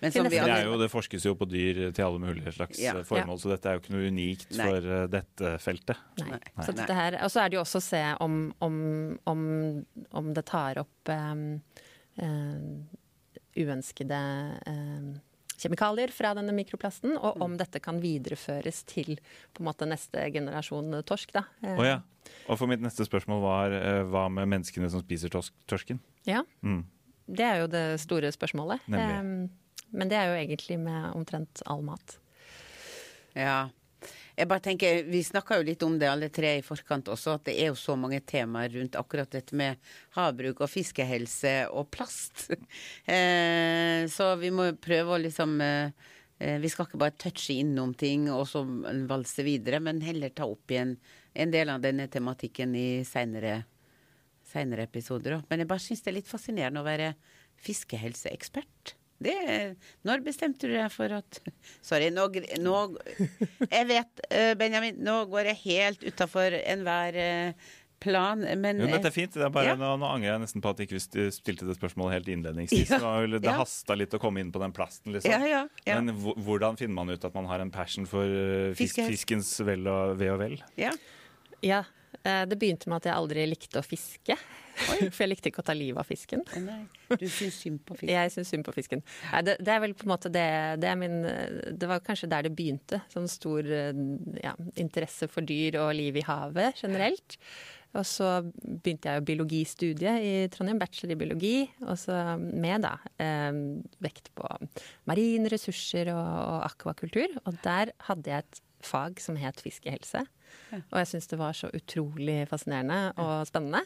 [0.00, 2.78] Men som vi Det, er jo, det forskes jo på dyr til alle mulige slags
[2.80, 2.94] Ja.
[3.04, 4.66] formål, så dette er jo ikke noe unikt Nei.
[4.66, 5.96] for eh, dette feltet.
[6.18, 6.38] Nei.
[6.56, 6.64] Nei.
[6.64, 10.32] Så dette her, og så er det jo også å se om, om, om, om
[10.34, 11.60] det tar opp um,
[12.20, 12.88] um,
[13.56, 14.20] uønskede
[14.66, 15.14] eh,
[15.60, 19.14] kjemikalier fra denne mikroplasten, og om dette kan videreføres til
[19.54, 21.32] på en måte neste generasjon torsk.
[21.36, 21.44] Da.
[21.76, 22.00] Oh, ja.
[22.48, 26.00] Og for mitt neste spørsmål var eh, hva med menneskene som spiser torsk, torsken?
[26.26, 26.84] ja, Mm.
[27.28, 28.80] det er jo det store spørsmålet.
[28.88, 29.50] Nemlig.
[29.94, 32.16] Men det er jo egentlig med omtrent all mat.
[33.36, 33.68] Ja.
[34.34, 37.44] Jeg bare tenker, Vi snakka jo litt om det alle tre i forkant også, at
[37.48, 39.78] det er jo så mange temaer rundt akkurat dette med
[40.16, 42.48] havbruk og fiskehelse og plast.
[43.14, 45.92] Eh, så vi må prøve å liksom eh,
[46.38, 48.62] eh, Vi skal ikke bare touche innom ting og så
[49.08, 50.96] valse videre, men heller ta opp igjen
[51.34, 53.62] en del av denne tematikken i seinere
[54.86, 55.46] episoder òg.
[55.50, 57.12] Men jeg bare syns det er litt fascinerende å være
[57.64, 58.96] fiskehelseekspert.
[59.24, 61.40] Det, når bestemte du deg for at
[61.84, 62.28] Sorry, nå,
[62.60, 62.76] nå
[63.70, 67.72] Jeg vet, eh, Benjamin, nå går jeg helt utafor enhver eh,
[68.04, 69.32] plan, men Jo, dette er fint.
[69.32, 69.76] Det er bare, Ja.
[69.80, 72.90] nå, nå angrer jeg nesten på at ikke vi st- stilte det spørsmålet helt innledningsvis.
[72.92, 72.98] Ja.
[73.24, 73.54] Det, Ja.
[73.62, 75.32] hasta litt å komme inn på den plasten, liksom.
[75.32, 76.00] Ja, ja, ja.
[76.02, 79.88] Men hvordan finner man ut at man har en passion for eh, fisk, fiskens vel
[79.88, 80.58] og ve og vel?
[80.76, 80.92] ja.
[81.64, 81.82] Ja,
[82.22, 84.36] eh, det begynte med at jeg aldri likte å fiske.
[85.14, 86.42] For jeg likte ikke å ta livet av fisken.
[86.64, 86.80] Nei,
[87.20, 88.10] du syns synd på fisken?
[88.10, 89.04] Jeg syns synd på fisken.
[89.30, 90.48] Nei, det, det er vel på en måte det
[90.82, 91.22] Det, min,
[91.78, 93.00] det var kanskje der det begynte.
[93.12, 93.94] Sånn stor eh,
[94.42, 97.38] ja, interesse for dyr og liv i havet generelt.
[97.94, 101.56] Og så begynte jeg jo biologistudiet i Trondheim, bachelor i biologi.
[101.86, 103.54] Og så med da eh,
[104.02, 104.50] vekt på
[105.10, 107.38] marine ressurser og, og akvakultur.
[107.46, 110.24] Og der hadde jeg et fag som het fiskehelse.
[110.74, 113.84] Og jeg syntes det var så utrolig fascinerende og spennende.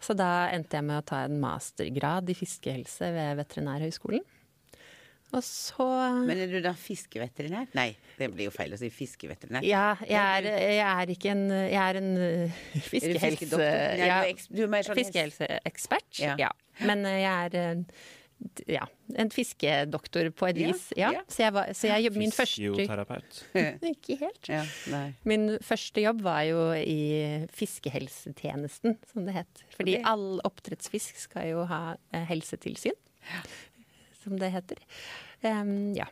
[0.00, 4.22] Så da endte jeg med å ta en mastergrad i fiskehelse ved Veterinærhøgskolen.
[5.36, 5.84] Og så
[6.24, 7.66] Men er du da fiskeveterinær?
[7.76, 9.66] Nei, det blir jo feil å si fiskeveterinær.
[9.66, 12.14] Ja, jeg er, jeg er ikke en Jeg er en
[12.86, 13.44] fiskehelse...
[13.44, 16.08] Er du er ja, du er mer sånn- fiskehelseekspert.
[16.22, 16.38] Ja.
[16.40, 16.48] Ja.
[16.80, 17.84] Men uh, jeg er d-
[18.70, 18.86] ja,
[19.18, 20.84] en fiskedoktor på et vis.
[20.96, 21.10] Ja.
[21.16, 21.22] ja.
[21.30, 23.40] Så jeg var så jeg, jobb- min første Fysioterapeut.
[23.92, 24.50] Ikke helt.
[24.50, 25.06] Ja, nei.
[25.28, 27.00] Min første jobb var jo i
[27.54, 29.64] fiskehelsetjenesten, som det het.
[29.74, 30.06] Fordi okay.
[30.12, 31.82] all oppdrettsfisk skal jo ha
[32.14, 32.96] eh, helsetilsyn,
[34.22, 34.82] som det heter.
[35.42, 36.08] Um, ja.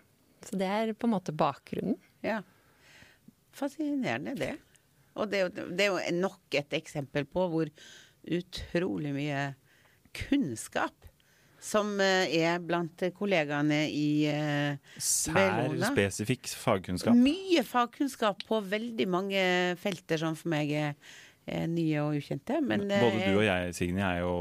[0.46, 1.98] Så det er på en måte bakgrunnen.
[2.26, 2.40] Ja.
[3.56, 4.54] Fascinerende, det.
[5.16, 7.70] Og det er, jo, det er jo nok et eksempel på hvor
[8.36, 9.42] utrolig mye
[10.16, 11.05] kunnskap
[11.66, 17.16] som eh, er blant kollegaene i eh, Sær, spesifikk fagkunnskap.
[17.18, 19.42] Mye fagkunnskap på veldig mange
[19.82, 20.92] felter som for meg er,
[21.70, 22.56] nye og ukjente.
[22.62, 24.32] Men Både eh, du og jeg, Signe, er jo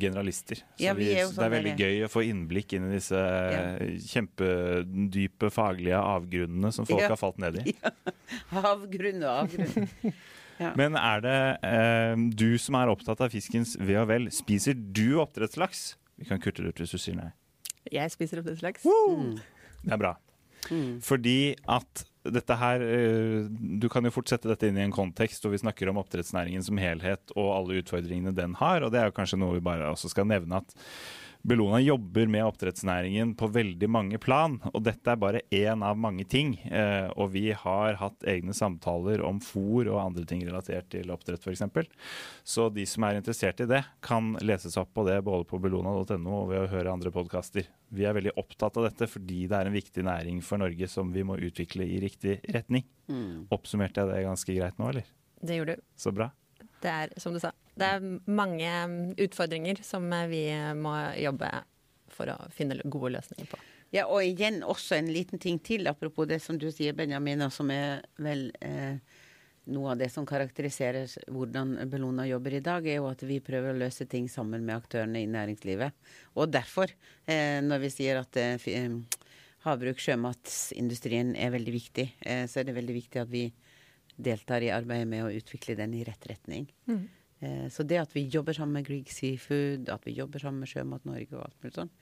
[0.00, 0.60] generalister.
[0.76, 2.98] Så Ja, vi er jo sånn det er veldig gøy å få innblikk inn i
[2.98, 3.22] disse
[4.10, 7.08] kjempedype faglige avgrunnene som folk Ja.
[7.14, 7.74] har falt ned i.
[8.72, 9.88] Avgrunn og avgrunn.
[10.60, 10.72] Ja.
[10.80, 15.16] Men er det eh, du som er opptatt av fiskens ve og vel, spiser du
[15.22, 15.94] oppdrettslaks?
[16.20, 17.30] Vi kan kutte det ut hvis du sier nei.
[17.90, 18.84] Jeg spiser oppdrettslaks.
[19.80, 20.14] Det er bra.
[21.02, 23.46] Fordi at dette her eh,
[23.80, 26.64] Du kan jo fort sette dette inn i en kontekst hvor vi snakker om oppdrettsnæringen
[26.66, 29.88] som helhet og alle utfordringene den har, og det er jo kanskje noe vi bare
[29.88, 30.74] også skal nevne at
[31.42, 36.26] Bellona jobber med oppdrettsnæringen på veldig mange plan, og dette er bare én av mange
[36.28, 36.52] ting.
[36.68, 41.40] Eh, og vi har hatt egne samtaler om fôr og andre ting relatert til oppdrett
[41.40, 41.64] f.eks.
[42.44, 45.62] Så de som er interessert i det, kan lese seg opp på det både på
[45.64, 47.70] bellona.no og ved å høre andre podkaster.
[47.88, 51.08] Vi er veldig opptatt av dette fordi det er en viktig næring for Norge som
[51.14, 52.84] vi må utvikle i riktig retning.
[53.50, 55.08] Oppsummerte jeg det ganske greit nå, eller?
[55.40, 55.88] Det gjorde du.
[55.96, 56.28] Så bra.
[56.80, 60.44] Det er, som du sa, det er mange mm, utfordringer som eh, vi
[60.78, 61.50] må jobbe
[62.10, 63.60] for å finne gode løsninger på.
[63.94, 67.72] Ja, og igjen også en liten ting til, apropos det som du sier, Benjamin, som
[67.74, 69.00] er vel eh,
[69.70, 73.74] noe av det som karakteriserer hvordan Bellona jobber i dag, er jo at vi prøver
[73.74, 76.14] å løse ting sammen med aktørene i næringslivet.
[76.38, 76.92] Og derfor,
[77.26, 79.26] eh, når vi sier at eh, eh,
[79.66, 83.48] havbruk, sjømatsindustrien er veldig viktig, eh, så er det veldig viktig at vi
[84.20, 86.70] deltar i arbeidet med å utvikle den i rett retning.
[86.88, 87.19] Eh,
[87.72, 91.06] Så det at vi jobber sammen med Grieg Seafood, at vi jobber sammen med Sjømat
[91.08, 91.92] Norge og alt mulig sånn,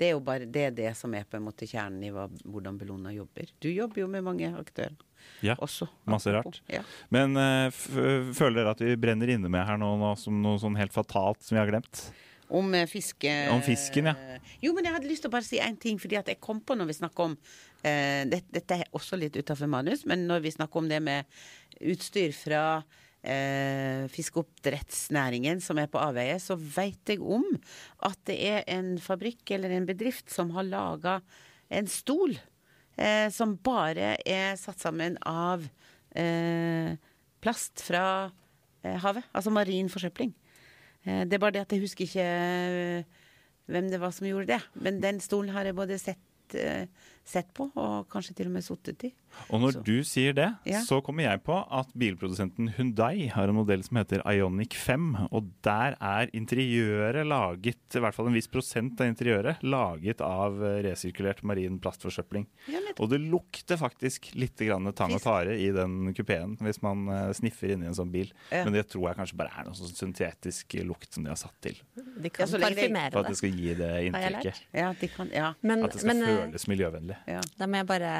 [0.00, 2.24] det er jo bare det, er det som er på en måte kjernen i hva,
[2.48, 3.50] hvordan Bellona jobber.
[3.62, 4.96] Du jobber jo med mange aktører
[5.44, 5.86] Ja, også.
[6.08, 6.62] masse rart.
[6.72, 6.80] Ja.
[7.12, 10.94] Men eh, føler dere at vi brenner inne med her nå, som noe sånn helt
[10.96, 12.06] fatalt som vi har glemt?
[12.52, 13.30] Om eh, fiske...
[13.52, 14.40] Om fisken, ja.
[14.64, 16.64] Jo, men jeg hadde lyst til å bare si én ting, fordi at jeg kom
[16.64, 17.36] på når vi snakker om
[17.84, 21.28] eh, det, Dette er også litt utafor manus, men når vi snakker om det med
[21.92, 22.64] utstyr fra
[23.22, 27.44] eh, fiskeoppdrettsnæringen som er på avveie, så veit jeg om
[28.06, 31.20] at det er en fabrikk eller en bedrift som har laga
[31.72, 32.34] en stol
[32.98, 35.64] eh, som bare er satt sammen av
[36.14, 36.94] eh,
[37.42, 38.04] plast fra
[38.84, 39.24] eh, havet.
[39.32, 40.34] Altså marin forsøpling.
[41.06, 43.20] Eh, Det er bare det at jeg husker ikke eh,
[43.72, 44.60] hvem det var som gjorde det.
[44.74, 46.58] Men den stolen har jeg både sett,
[47.24, 49.12] sett på, og kanskje til og med sittet i.
[49.50, 50.80] Og når Så- du sier det, Ja.
[50.82, 55.48] så kommer jeg på at bilprodusenten Hyundai har en modell som heter Ioniq 5, og
[55.62, 60.82] der er interiøret laget, i hvert fall en viss prosent av interiøret, laget av eh,
[60.82, 62.46] resirkulert marin plastforsøpling.
[62.68, 62.80] Ja.
[63.00, 67.32] Og det lukter faktisk litt grann tang og tare i den kupeen hvis man eh,
[67.32, 68.30] sniffer inni en sånn bil.
[68.50, 68.64] Ja.
[68.64, 71.56] Men det tror jeg kanskje bare er noe sånn syntetisk lukt som de har satt
[71.62, 71.76] til.
[72.20, 73.36] De kan så lenge det- For at det det.
[73.36, 74.60] skal gi det inntrykket.
[74.74, 75.54] Ja, de kan, ja.
[75.62, 77.11] Men, At det skal men, eh, føles miljøvennlig.
[77.28, 77.40] Ja.
[77.58, 78.12] Da må jeg bare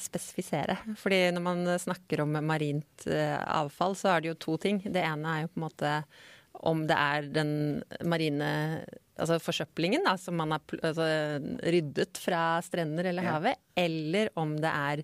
[0.00, 0.78] spesifisere.
[1.00, 4.80] Fordi når man snakker om marint eh, avfall, så er det jo to ting.
[4.84, 5.96] Det ene er jo på en måte
[6.64, 7.54] om det er den
[8.06, 8.50] marine
[9.18, 11.06] altså forsøplingen da, som man har altså,
[11.62, 13.36] ryddet fra strender eller Ja.
[13.38, 15.00] havet, eller om det er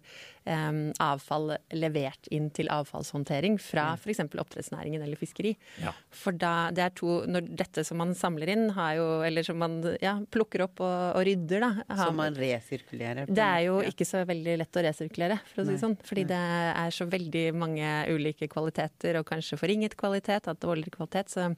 [0.47, 4.21] um, avfall levert inn til avfallshåndtering fra f.eks.
[4.39, 5.57] oppdrettsnæringen eller fiskeri.
[5.83, 5.93] Ja.
[6.15, 9.59] For da, det er to, når dette som man samler inn, har jo, eller som
[9.63, 13.27] man ja, plukker opp og, og rydder, da, har- Som man resirkulerer.
[13.27, 13.91] på det er jo ja.
[13.91, 15.99] ikke så veldig lett å resirkulere, for å si det sånn.
[16.07, 16.43] Fordi det
[16.85, 21.31] er så veldig mange ulike kvaliteter, og kanskje forringet kvalitet, at det holder kvalitet.
[21.35, 21.51] Så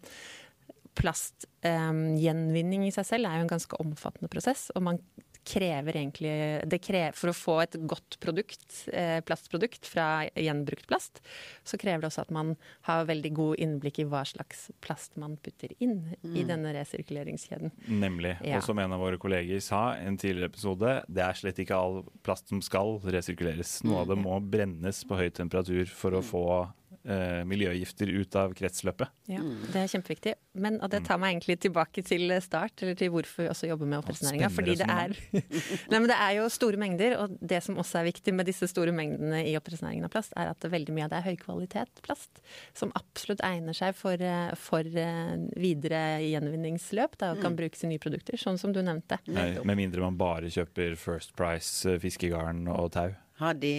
[0.99, 5.03] plastgjenvinning i seg selv er jo en ganske omfattende prosess, og man
[5.45, 6.33] krever egentlig
[6.71, 11.21] det krever, For å få et godt produkt, eh, plastprodukt fra gjenbrukt plast,
[11.65, 12.55] så krever det også at man
[12.87, 17.73] har veldig god innblikk i hva slags plast man putter inn i denne resirkuleringskjeden.
[17.89, 18.37] Nemlig.
[18.45, 18.59] Ja.
[18.59, 21.79] Og som en av våre kolleger sa i en tidligere episode, det er slett ikke
[21.79, 23.81] all plast som skal resirkuleres.
[23.87, 26.71] Noe av det må brennes på høy temperatur for å få eh,
[27.03, 29.11] miljøgifter ut av kretsløpet.
[29.27, 30.35] Ja, Det er kjempeviktig.
[30.55, 33.89] Men, og det tar meg egentlig tilbake til start, eller til hvorfor vi også jobber
[33.91, 34.51] med oppdrettsnæringa.
[34.55, 35.15] Fordi det er,
[35.91, 38.69] nei, men det er jo store mengder, og det som også er viktig med disse
[38.71, 42.43] store mengdene i oppdrettsnæringen av plast, er at veldig mye av det er høykvalitet plast.
[42.79, 47.91] Som absolutt egner seg for, eh, for eh, videre gjenvinningsløp, da, og kan brukes i
[47.91, 49.19] nye produkter, sånn som du nevnte.
[49.33, 53.11] Nei, med mindre man bare kjøper First Price eh, fiskegarn og tau.
[53.43, 53.75] Har de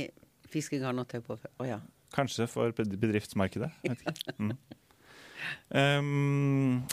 [0.53, 1.53] fiskegarn og tau på før?
[1.63, 1.81] Å ja.
[2.13, 3.71] Kanskje for bedriftsmarkedet.
[3.84, 4.36] Vet ikke.
[4.38, 4.56] Mm.
[5.73, 6.84] Um,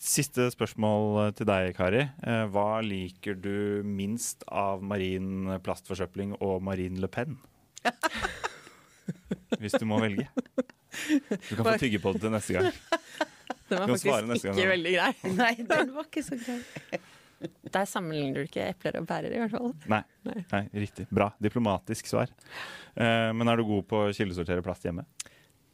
[0.00, 2.04] siste spørsmål eh, til deg, Kari.
[2.06, 7.36] Eh, hva liker du minst av marin plastforsøpling og marin Le Pen?
[9.60, 10.28] Hvis du må velge.
[11.50, 12.70] Du kan få tygge på det til neste gang.
[13.66, 15.12] Den var Du kan svare faktisk ikke veldig grei.
[15.34, 17.00] Nei, den var ikke så grei.
[17.44, 19.74] Der sammenligner du ikke epler og pærer, i hvert fall.
[19.92, 20.40] Nei, Nei.
[20.52, 21.04] nei, riktig.
[21.12, 21.28] Bra.
[21.42, 22.32] Diplomatisk svar.
[22.96, 25.04] Uh, men er du god på å kildesortere plast hjemme?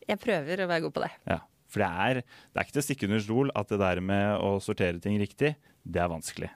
[0.08, 1.12] Jeg prøver å være god på det.
[1.30, 1.38] Ja.
[1.72, 2.18] For det er,
[2.52, 5.14] det er ikke til å stikke under stol at det der med å sortere ting
[5.22, 6.50] riktig, det er vanskelig.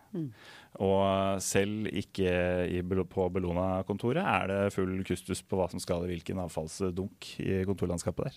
[0.84, 2.34] Og selv ikke
[2.68, 7.62] i, på Bellona-kontoret er det full kustus på hva som skal i hvilken avfallsdunk i
[7.68, 8.36] kontorlandskapet der.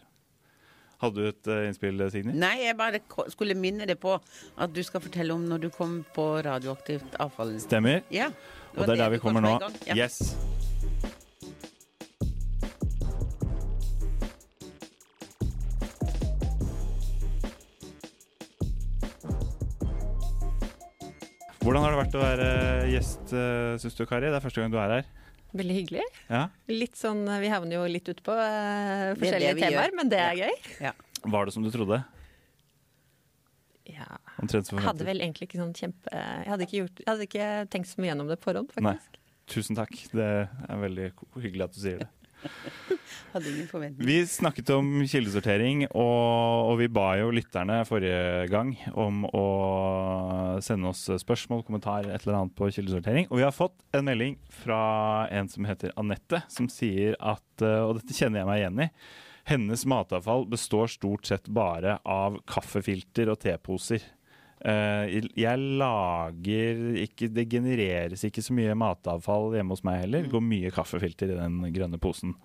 [1.00, 2.34] Hadde du et eh, innspill, Signy?
[2.36, 3.00] Nei, jeg bare
[3.32, 7.54] skulle minne deg på at du skal fortelle om når du kom på radioaktivt avfall.
[7.64, 8.02] Stemmer.
[8.12, 8.28] Ja.
[8.76, 9.56] Og det er der vi kommer nå.
[9.88, 9.95] Ja.
[9.95, 10.36] Yes.
[21.64, 22.45] Hvordan har det vært å være
[22.89, 24.28] gjest, uh, syns du, Kari?
[24.28, 25.10] Det er første gang du er her.
[25.58, 26.06] Veldig hyggelig.
[26.30, 26.43] Ja.
[26.70, 29.95] Litt sånn, Vi havner jo litt utpå uh, er forskjellige temaer, gjør.
[29.97, 30.58] men det er gøy.
[30.86, 30.93] Ja.
[31.26, 32.04] Var det som du trodde?
[33.89, 34.20] Ja.
[34.39, 37.89] Jeg hadde vel egentlig ikke sånn kjempe Jeg hadde ikke, gjort, jeg hadde ikke tenkt
[37.89, 38.93] så mye gjennom det på forhånd, Nei.
[38.93, 39.18] faktisk.
[39.50, 39.95] Tusen takk.
[40.14, 41.10] Det er veldig
[41.41, 42.10] hyggelig at du sier det.
[43.34, 44.07] Hadde ingen forventning.
[44.07, 49.45] Vi snakket om kildesortering, og, og vi ba jo lytterne forrige gang om å
[50.66, 53.30] sende oss spørsmål, kommentar, et eller annet på kildesortering.
[53.30, 54.84] Og vi har fått en melding fra
[55.34, 58.89] en som heter Anette, som sier at eh, Og dette kjenner jeg meg igjen i.
[59.49, 64.03] Hennes matavfall består stort sett bare av kaffefilter og teposer.
[64.60, 70.26] Eh, jeg lager ikke Det genereres ikke så mye matavfall hjemme hos meg heller.
[70.26, 72.36] Det går mye kaffefilter i den grønne posen.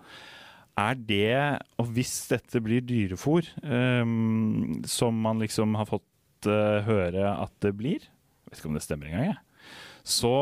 [0.75, 1.35] Er det,
[1.79, 7.71] og hvis dette blir dyrefòr, um, som man liksom har fått uh, høre at det
[7.79, 9.69] blir, jeg vet ikke om det stemmer engang, jeg,
[10.05, 10.35] så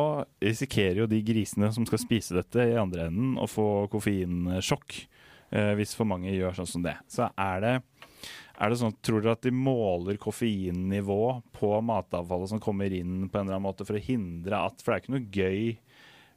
[0.44, 4.98] risikerer jo de grisene som skal spise dette i andre enden, å få koffeinsjokk
[5.54, 6.98] uh, hvis for mange gjør sånn som det.
[7.14, 7.76] Så er det,
[8.58, 11.22] er det sånn, Tror dere at de måler koffeinnivå
[11.54, 14.92] på matavfallet som kommer inn på en eller annen måte for å hindre at For
[14.92, 15.83] det er ikke noe gøy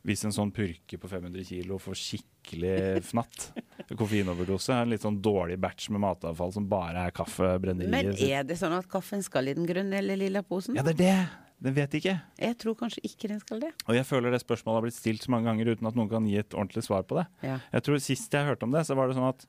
[0.06, 2.76] hvis en sånn purke på 500 kilo får skikkelig
[3.08, 3.48] fnatt.
[3.98, 8.12] Koffeinoverdose er en litt sånn dårlig batch med matavfall som bare er kaffe, brennerier Men
[8.14, 10.78] er det sånn at kaffen skal i den grønne eller lilla posen?
[10.78, 11.18] Ja, det er det!
[11.56, 12.12] Den vet ikke.
[12.36, 13.70] Jeg tror kanskje ikke den skal det.
[13.88, 16.26] Og jeg føler det spørsmålet har blitt stilt så mange ganger uten at noen kan
[16.28, 17.24] gi et ordentlig svar på det.
[17.48, 17.56] Ja.
[17.72, 19.46] Jeg tror Sist jeg hørte om det, så var det sånn at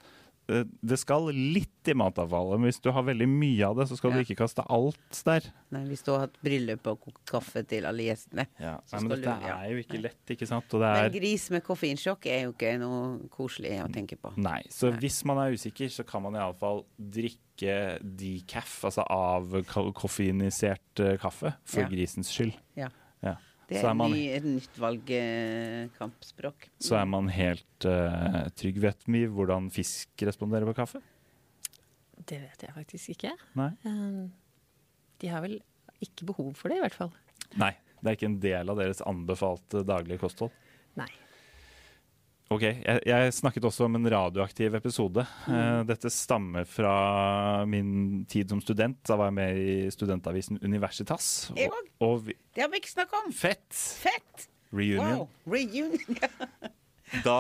[0.48, 4.12] det skal litt i matavfallet, men hvis du har veldig mye av det, så skal
[4.12, 4.18] Ja.
[4.18, 5.42] du ikke kaste alt der.
[5.72, 8.48] Nei, hvis du har hatt bryllup og kokt kaffe til alle gjestene.
[8.60, 9.58] Ja, Så men dette du- ja.
[9.64, 10.68] er jo ikke lett, ikke sant?
[10.70, 14.32] Det Men er gris med koffeinsjokk er jo ikke noe koselig å tenke på.
[14.38, 15.00] Nei, så Nei.
[15.00, 19.50] hvis man er usikker, så kan man iallfall drikke decaf, altså av
[19.94, 22.54] koffeinisert eh, kaffe, for grisens skyld.
[22.78, 22.88] Ja.
[23.68, 26.68] Det er, er man- ny, et nytt valgkampspråk.
[26.70, 26.76] eh.
[26.80, 28.80] Så er man helt eh, trygg.
[28.80, 31.02] Vet vi hvordan fisk responderer på kaffe?
[32.28, 33.34] Det vet jeg faktisk ikke.
[33.60, 33.72] Nei.
[33.86, 34.32] Um,
[35.20, 35.60] De har vel
[36.02, 37.12] ikke behov for det, i hvert fall.
[37.58, 40.52] Nei, det er ikke en del av deres anbefalte daglige kosthold.
[40.96, 41.10] Nei.
[42.48, 45.24] Ok, jeg, jeg snakket også om en radioaktiv episode.
[45.52, 46.94] Eh, dette stammer fra
[47.68, 49.02] min tid som student.
[49.08, 51.50] Da var jeg med i studentavisen Universitas.
[51.52, 51.76] Og,
[52.08, 53.34] og vi, Det har vi ikke snakka om!
[53.36, 53.68] fett!
[53.76, 54.48] Fett!
[54.72, 55.28] Reunion.
[55.28, 55.30] Wow!
[55.52, 55.96] Reunion.
[57.24, 57.40] Da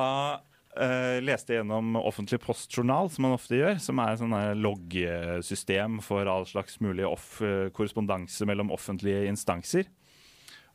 [0.79, 6.29] uh, leste jeg gjennom Offentlig postjournal, som man ofte gjør, som er et loggsystem for
[6.31, 9.89] all slags mulig eh, korrespondanse mellom offentlige instanser.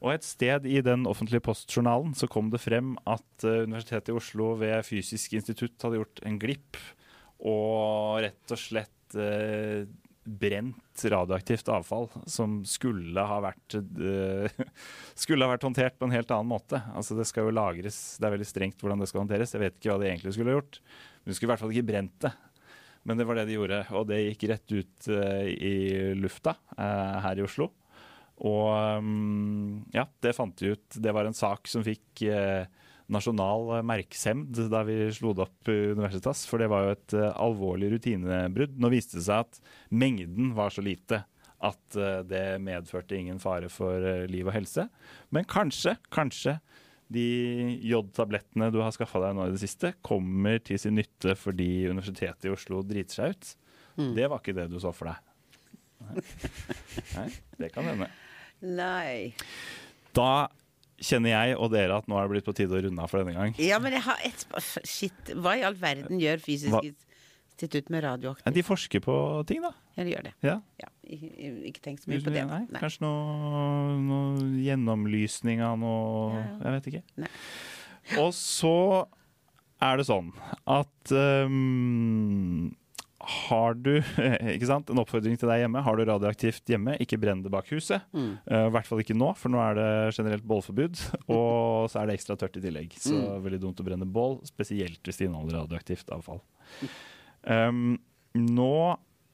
[0.02, 4.18] Og et sted i den offentlige postjournalen så kom det frem at eh, Universitetet i
[4.18, 6.78] Oslo ved Fysisk institutt hadde gjort en glipp
[7.42, 9.86] og rett og slett eh,
[10.22, 14.62] brent radioaktivt avfall som skulle ha vært eh,
[15.22, 16.82] skulle ha vært håndtert på en helt annen måte.
[16.94, 19.54] Altså Det skal jo lagres, det er veldig strengt hvordan det skal håndteres.
[19.54, 20.80] Jeg vet ikke hva de egentlig skulle ha gjort.
[21.22, 22.32] Men de skulle i hvert fall ikke brent det.
[23.02, 25.74] Men det var det de gjorde, og det gikk rett ut eh, i
[26.18, 27.72] lufta eh, her i Oslo.
[28.42, 30.86] Og mm, ja, det fant vi ut.
[30.98, 32.64] Det var en sak som fikk eh,
[33.12, 37.16] nasjonal eh, merksemd da vi slo det opp i Universitas, for det var jo et
[37.18, 38.74] eh, alvorlig rutinebrudd.
[38.82, 39.62] Nå viste det seg at
[39.94, 41.24] mengden var så lite
[41.62, 41.94] at
[42.26, 44.88] det medførte ingen fare for liv og helse.
[45.30, 46.56] Men kanskje, kanskje
[47.14, 51.84] de jodtablettene du har skaffa deg nå i det siste, kommer til sin nytte fordi
[51.86, 53.52] Universitetet i Oslo driter seg ut.
[54.18, 55.22] Det var ikke det du så for deg.
[56.02, 56.26] Nei,
[57.20, 57.28] Nei
[57.62, 58.10] det kan hende.
[58.62, 59.32] Nei.
[60.16, 60.48] Da
[61.02, 63.22] kjenner jeg og dere at nå er det blitt på tide å runde av for
[63.22, 63.54] denne gang.
[63.62, 64.44] Ja, men jeg har et
[64.86, 65.32] Shit.
[65.34, 66.82] Hva i all verden gjør Fysisk Hva?
[66.86, 68.54] institutt med radioaktiv?
[68.54, 69.16] De forsker på
[69.50, 69.72] ting, da.
[69.96, 70.34] Ja, de gjør det.
[70.46, 70.54] Ja.
[70.80, 72.44] Ja, ikke tenk så mye på det.
[72.48, 72.80] Nei, Nei.
[72.82, 76.44] Kanskje noe, noe gjennomlysning av noe Ja.
[76.62, 77.02] Jeg vet ikke.
[77.24, 77.32] Nei.
[78.22, 78.76] Og så
[79.82, 80.30] er det sånn
[80.70, 82.70] at ehm,
[83.22, 83.92] har du
[84.54, 85.82] ikke sant, en oppfordring til deg hjemme.
[85.86, 88.02] Har du radioaktivt hjemme, ikke brenn det bak huset.
[88.16, 88.32] Mm.
[88.48, 90.98] Uh, I hvert fall ikke nå, for nå er det generelt bålforbud.
[91.36, 92.96] Og så er det ekstra tørt i tillegg.
[92.98, 93.44] Så Mm.
[93.44, 96.40] veldig dumt å brenne bål, spesielt hvis det inneholder radioaktivt avfall.
[97.46, 97.98] Um,
[98.34, 98.74] nå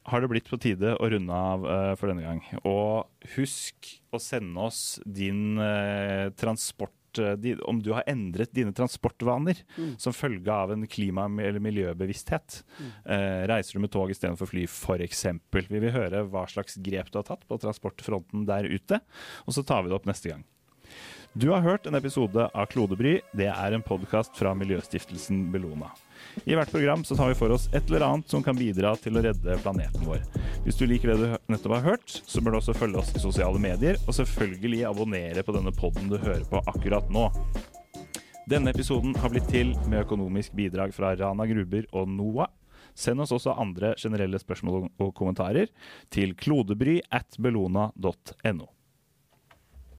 [0.09, 2.39] har det blitt på tide å runde av uh, for denne gang.
[2.69, 6.95] Og husk å sende oss din uh, transport
[7.65, 9.63] om du har endret dine transportvaner
[9.97, 12.63] som følge av en klima- eller miljøbevissthet.
[13.05, 15.25] Eh, reiser du med tog istedenfor fly, f.eks.
[15.69, 19.01] Vi vil høre hva slags grep du har tatt på transportfronten der ute,
[19.47, 20.45] og så tar vi det opp neste gang.
[21.39, 23.21] Du har hørt en episode av Klodebry.
[23.37, 25.93] Det er en podkast fra miljøstiftelsen Bellona.
[26.45, 29.19] I hvert program så tar vi for oss et eller annet som kan bidra til
[29.19, 30.23] å redde planeten vår.
[30.65, 33.23] Hvis du liker det du nettopp har hørt, så bør du også følge oss i
[33.23, 37.29] sosiale medier, og selvfølgelig abonnere på denne podden du hører på akkurat nå.
[38.49, 42.49] Denne episoden har blitt til med økonomisk bidrag fra Rana Gruber og NOAH.
[42.99, 45.69] Send oss også andre generelle spørsmål og kommentarer
[46.11, 48.67] til klodebry at bellona.no.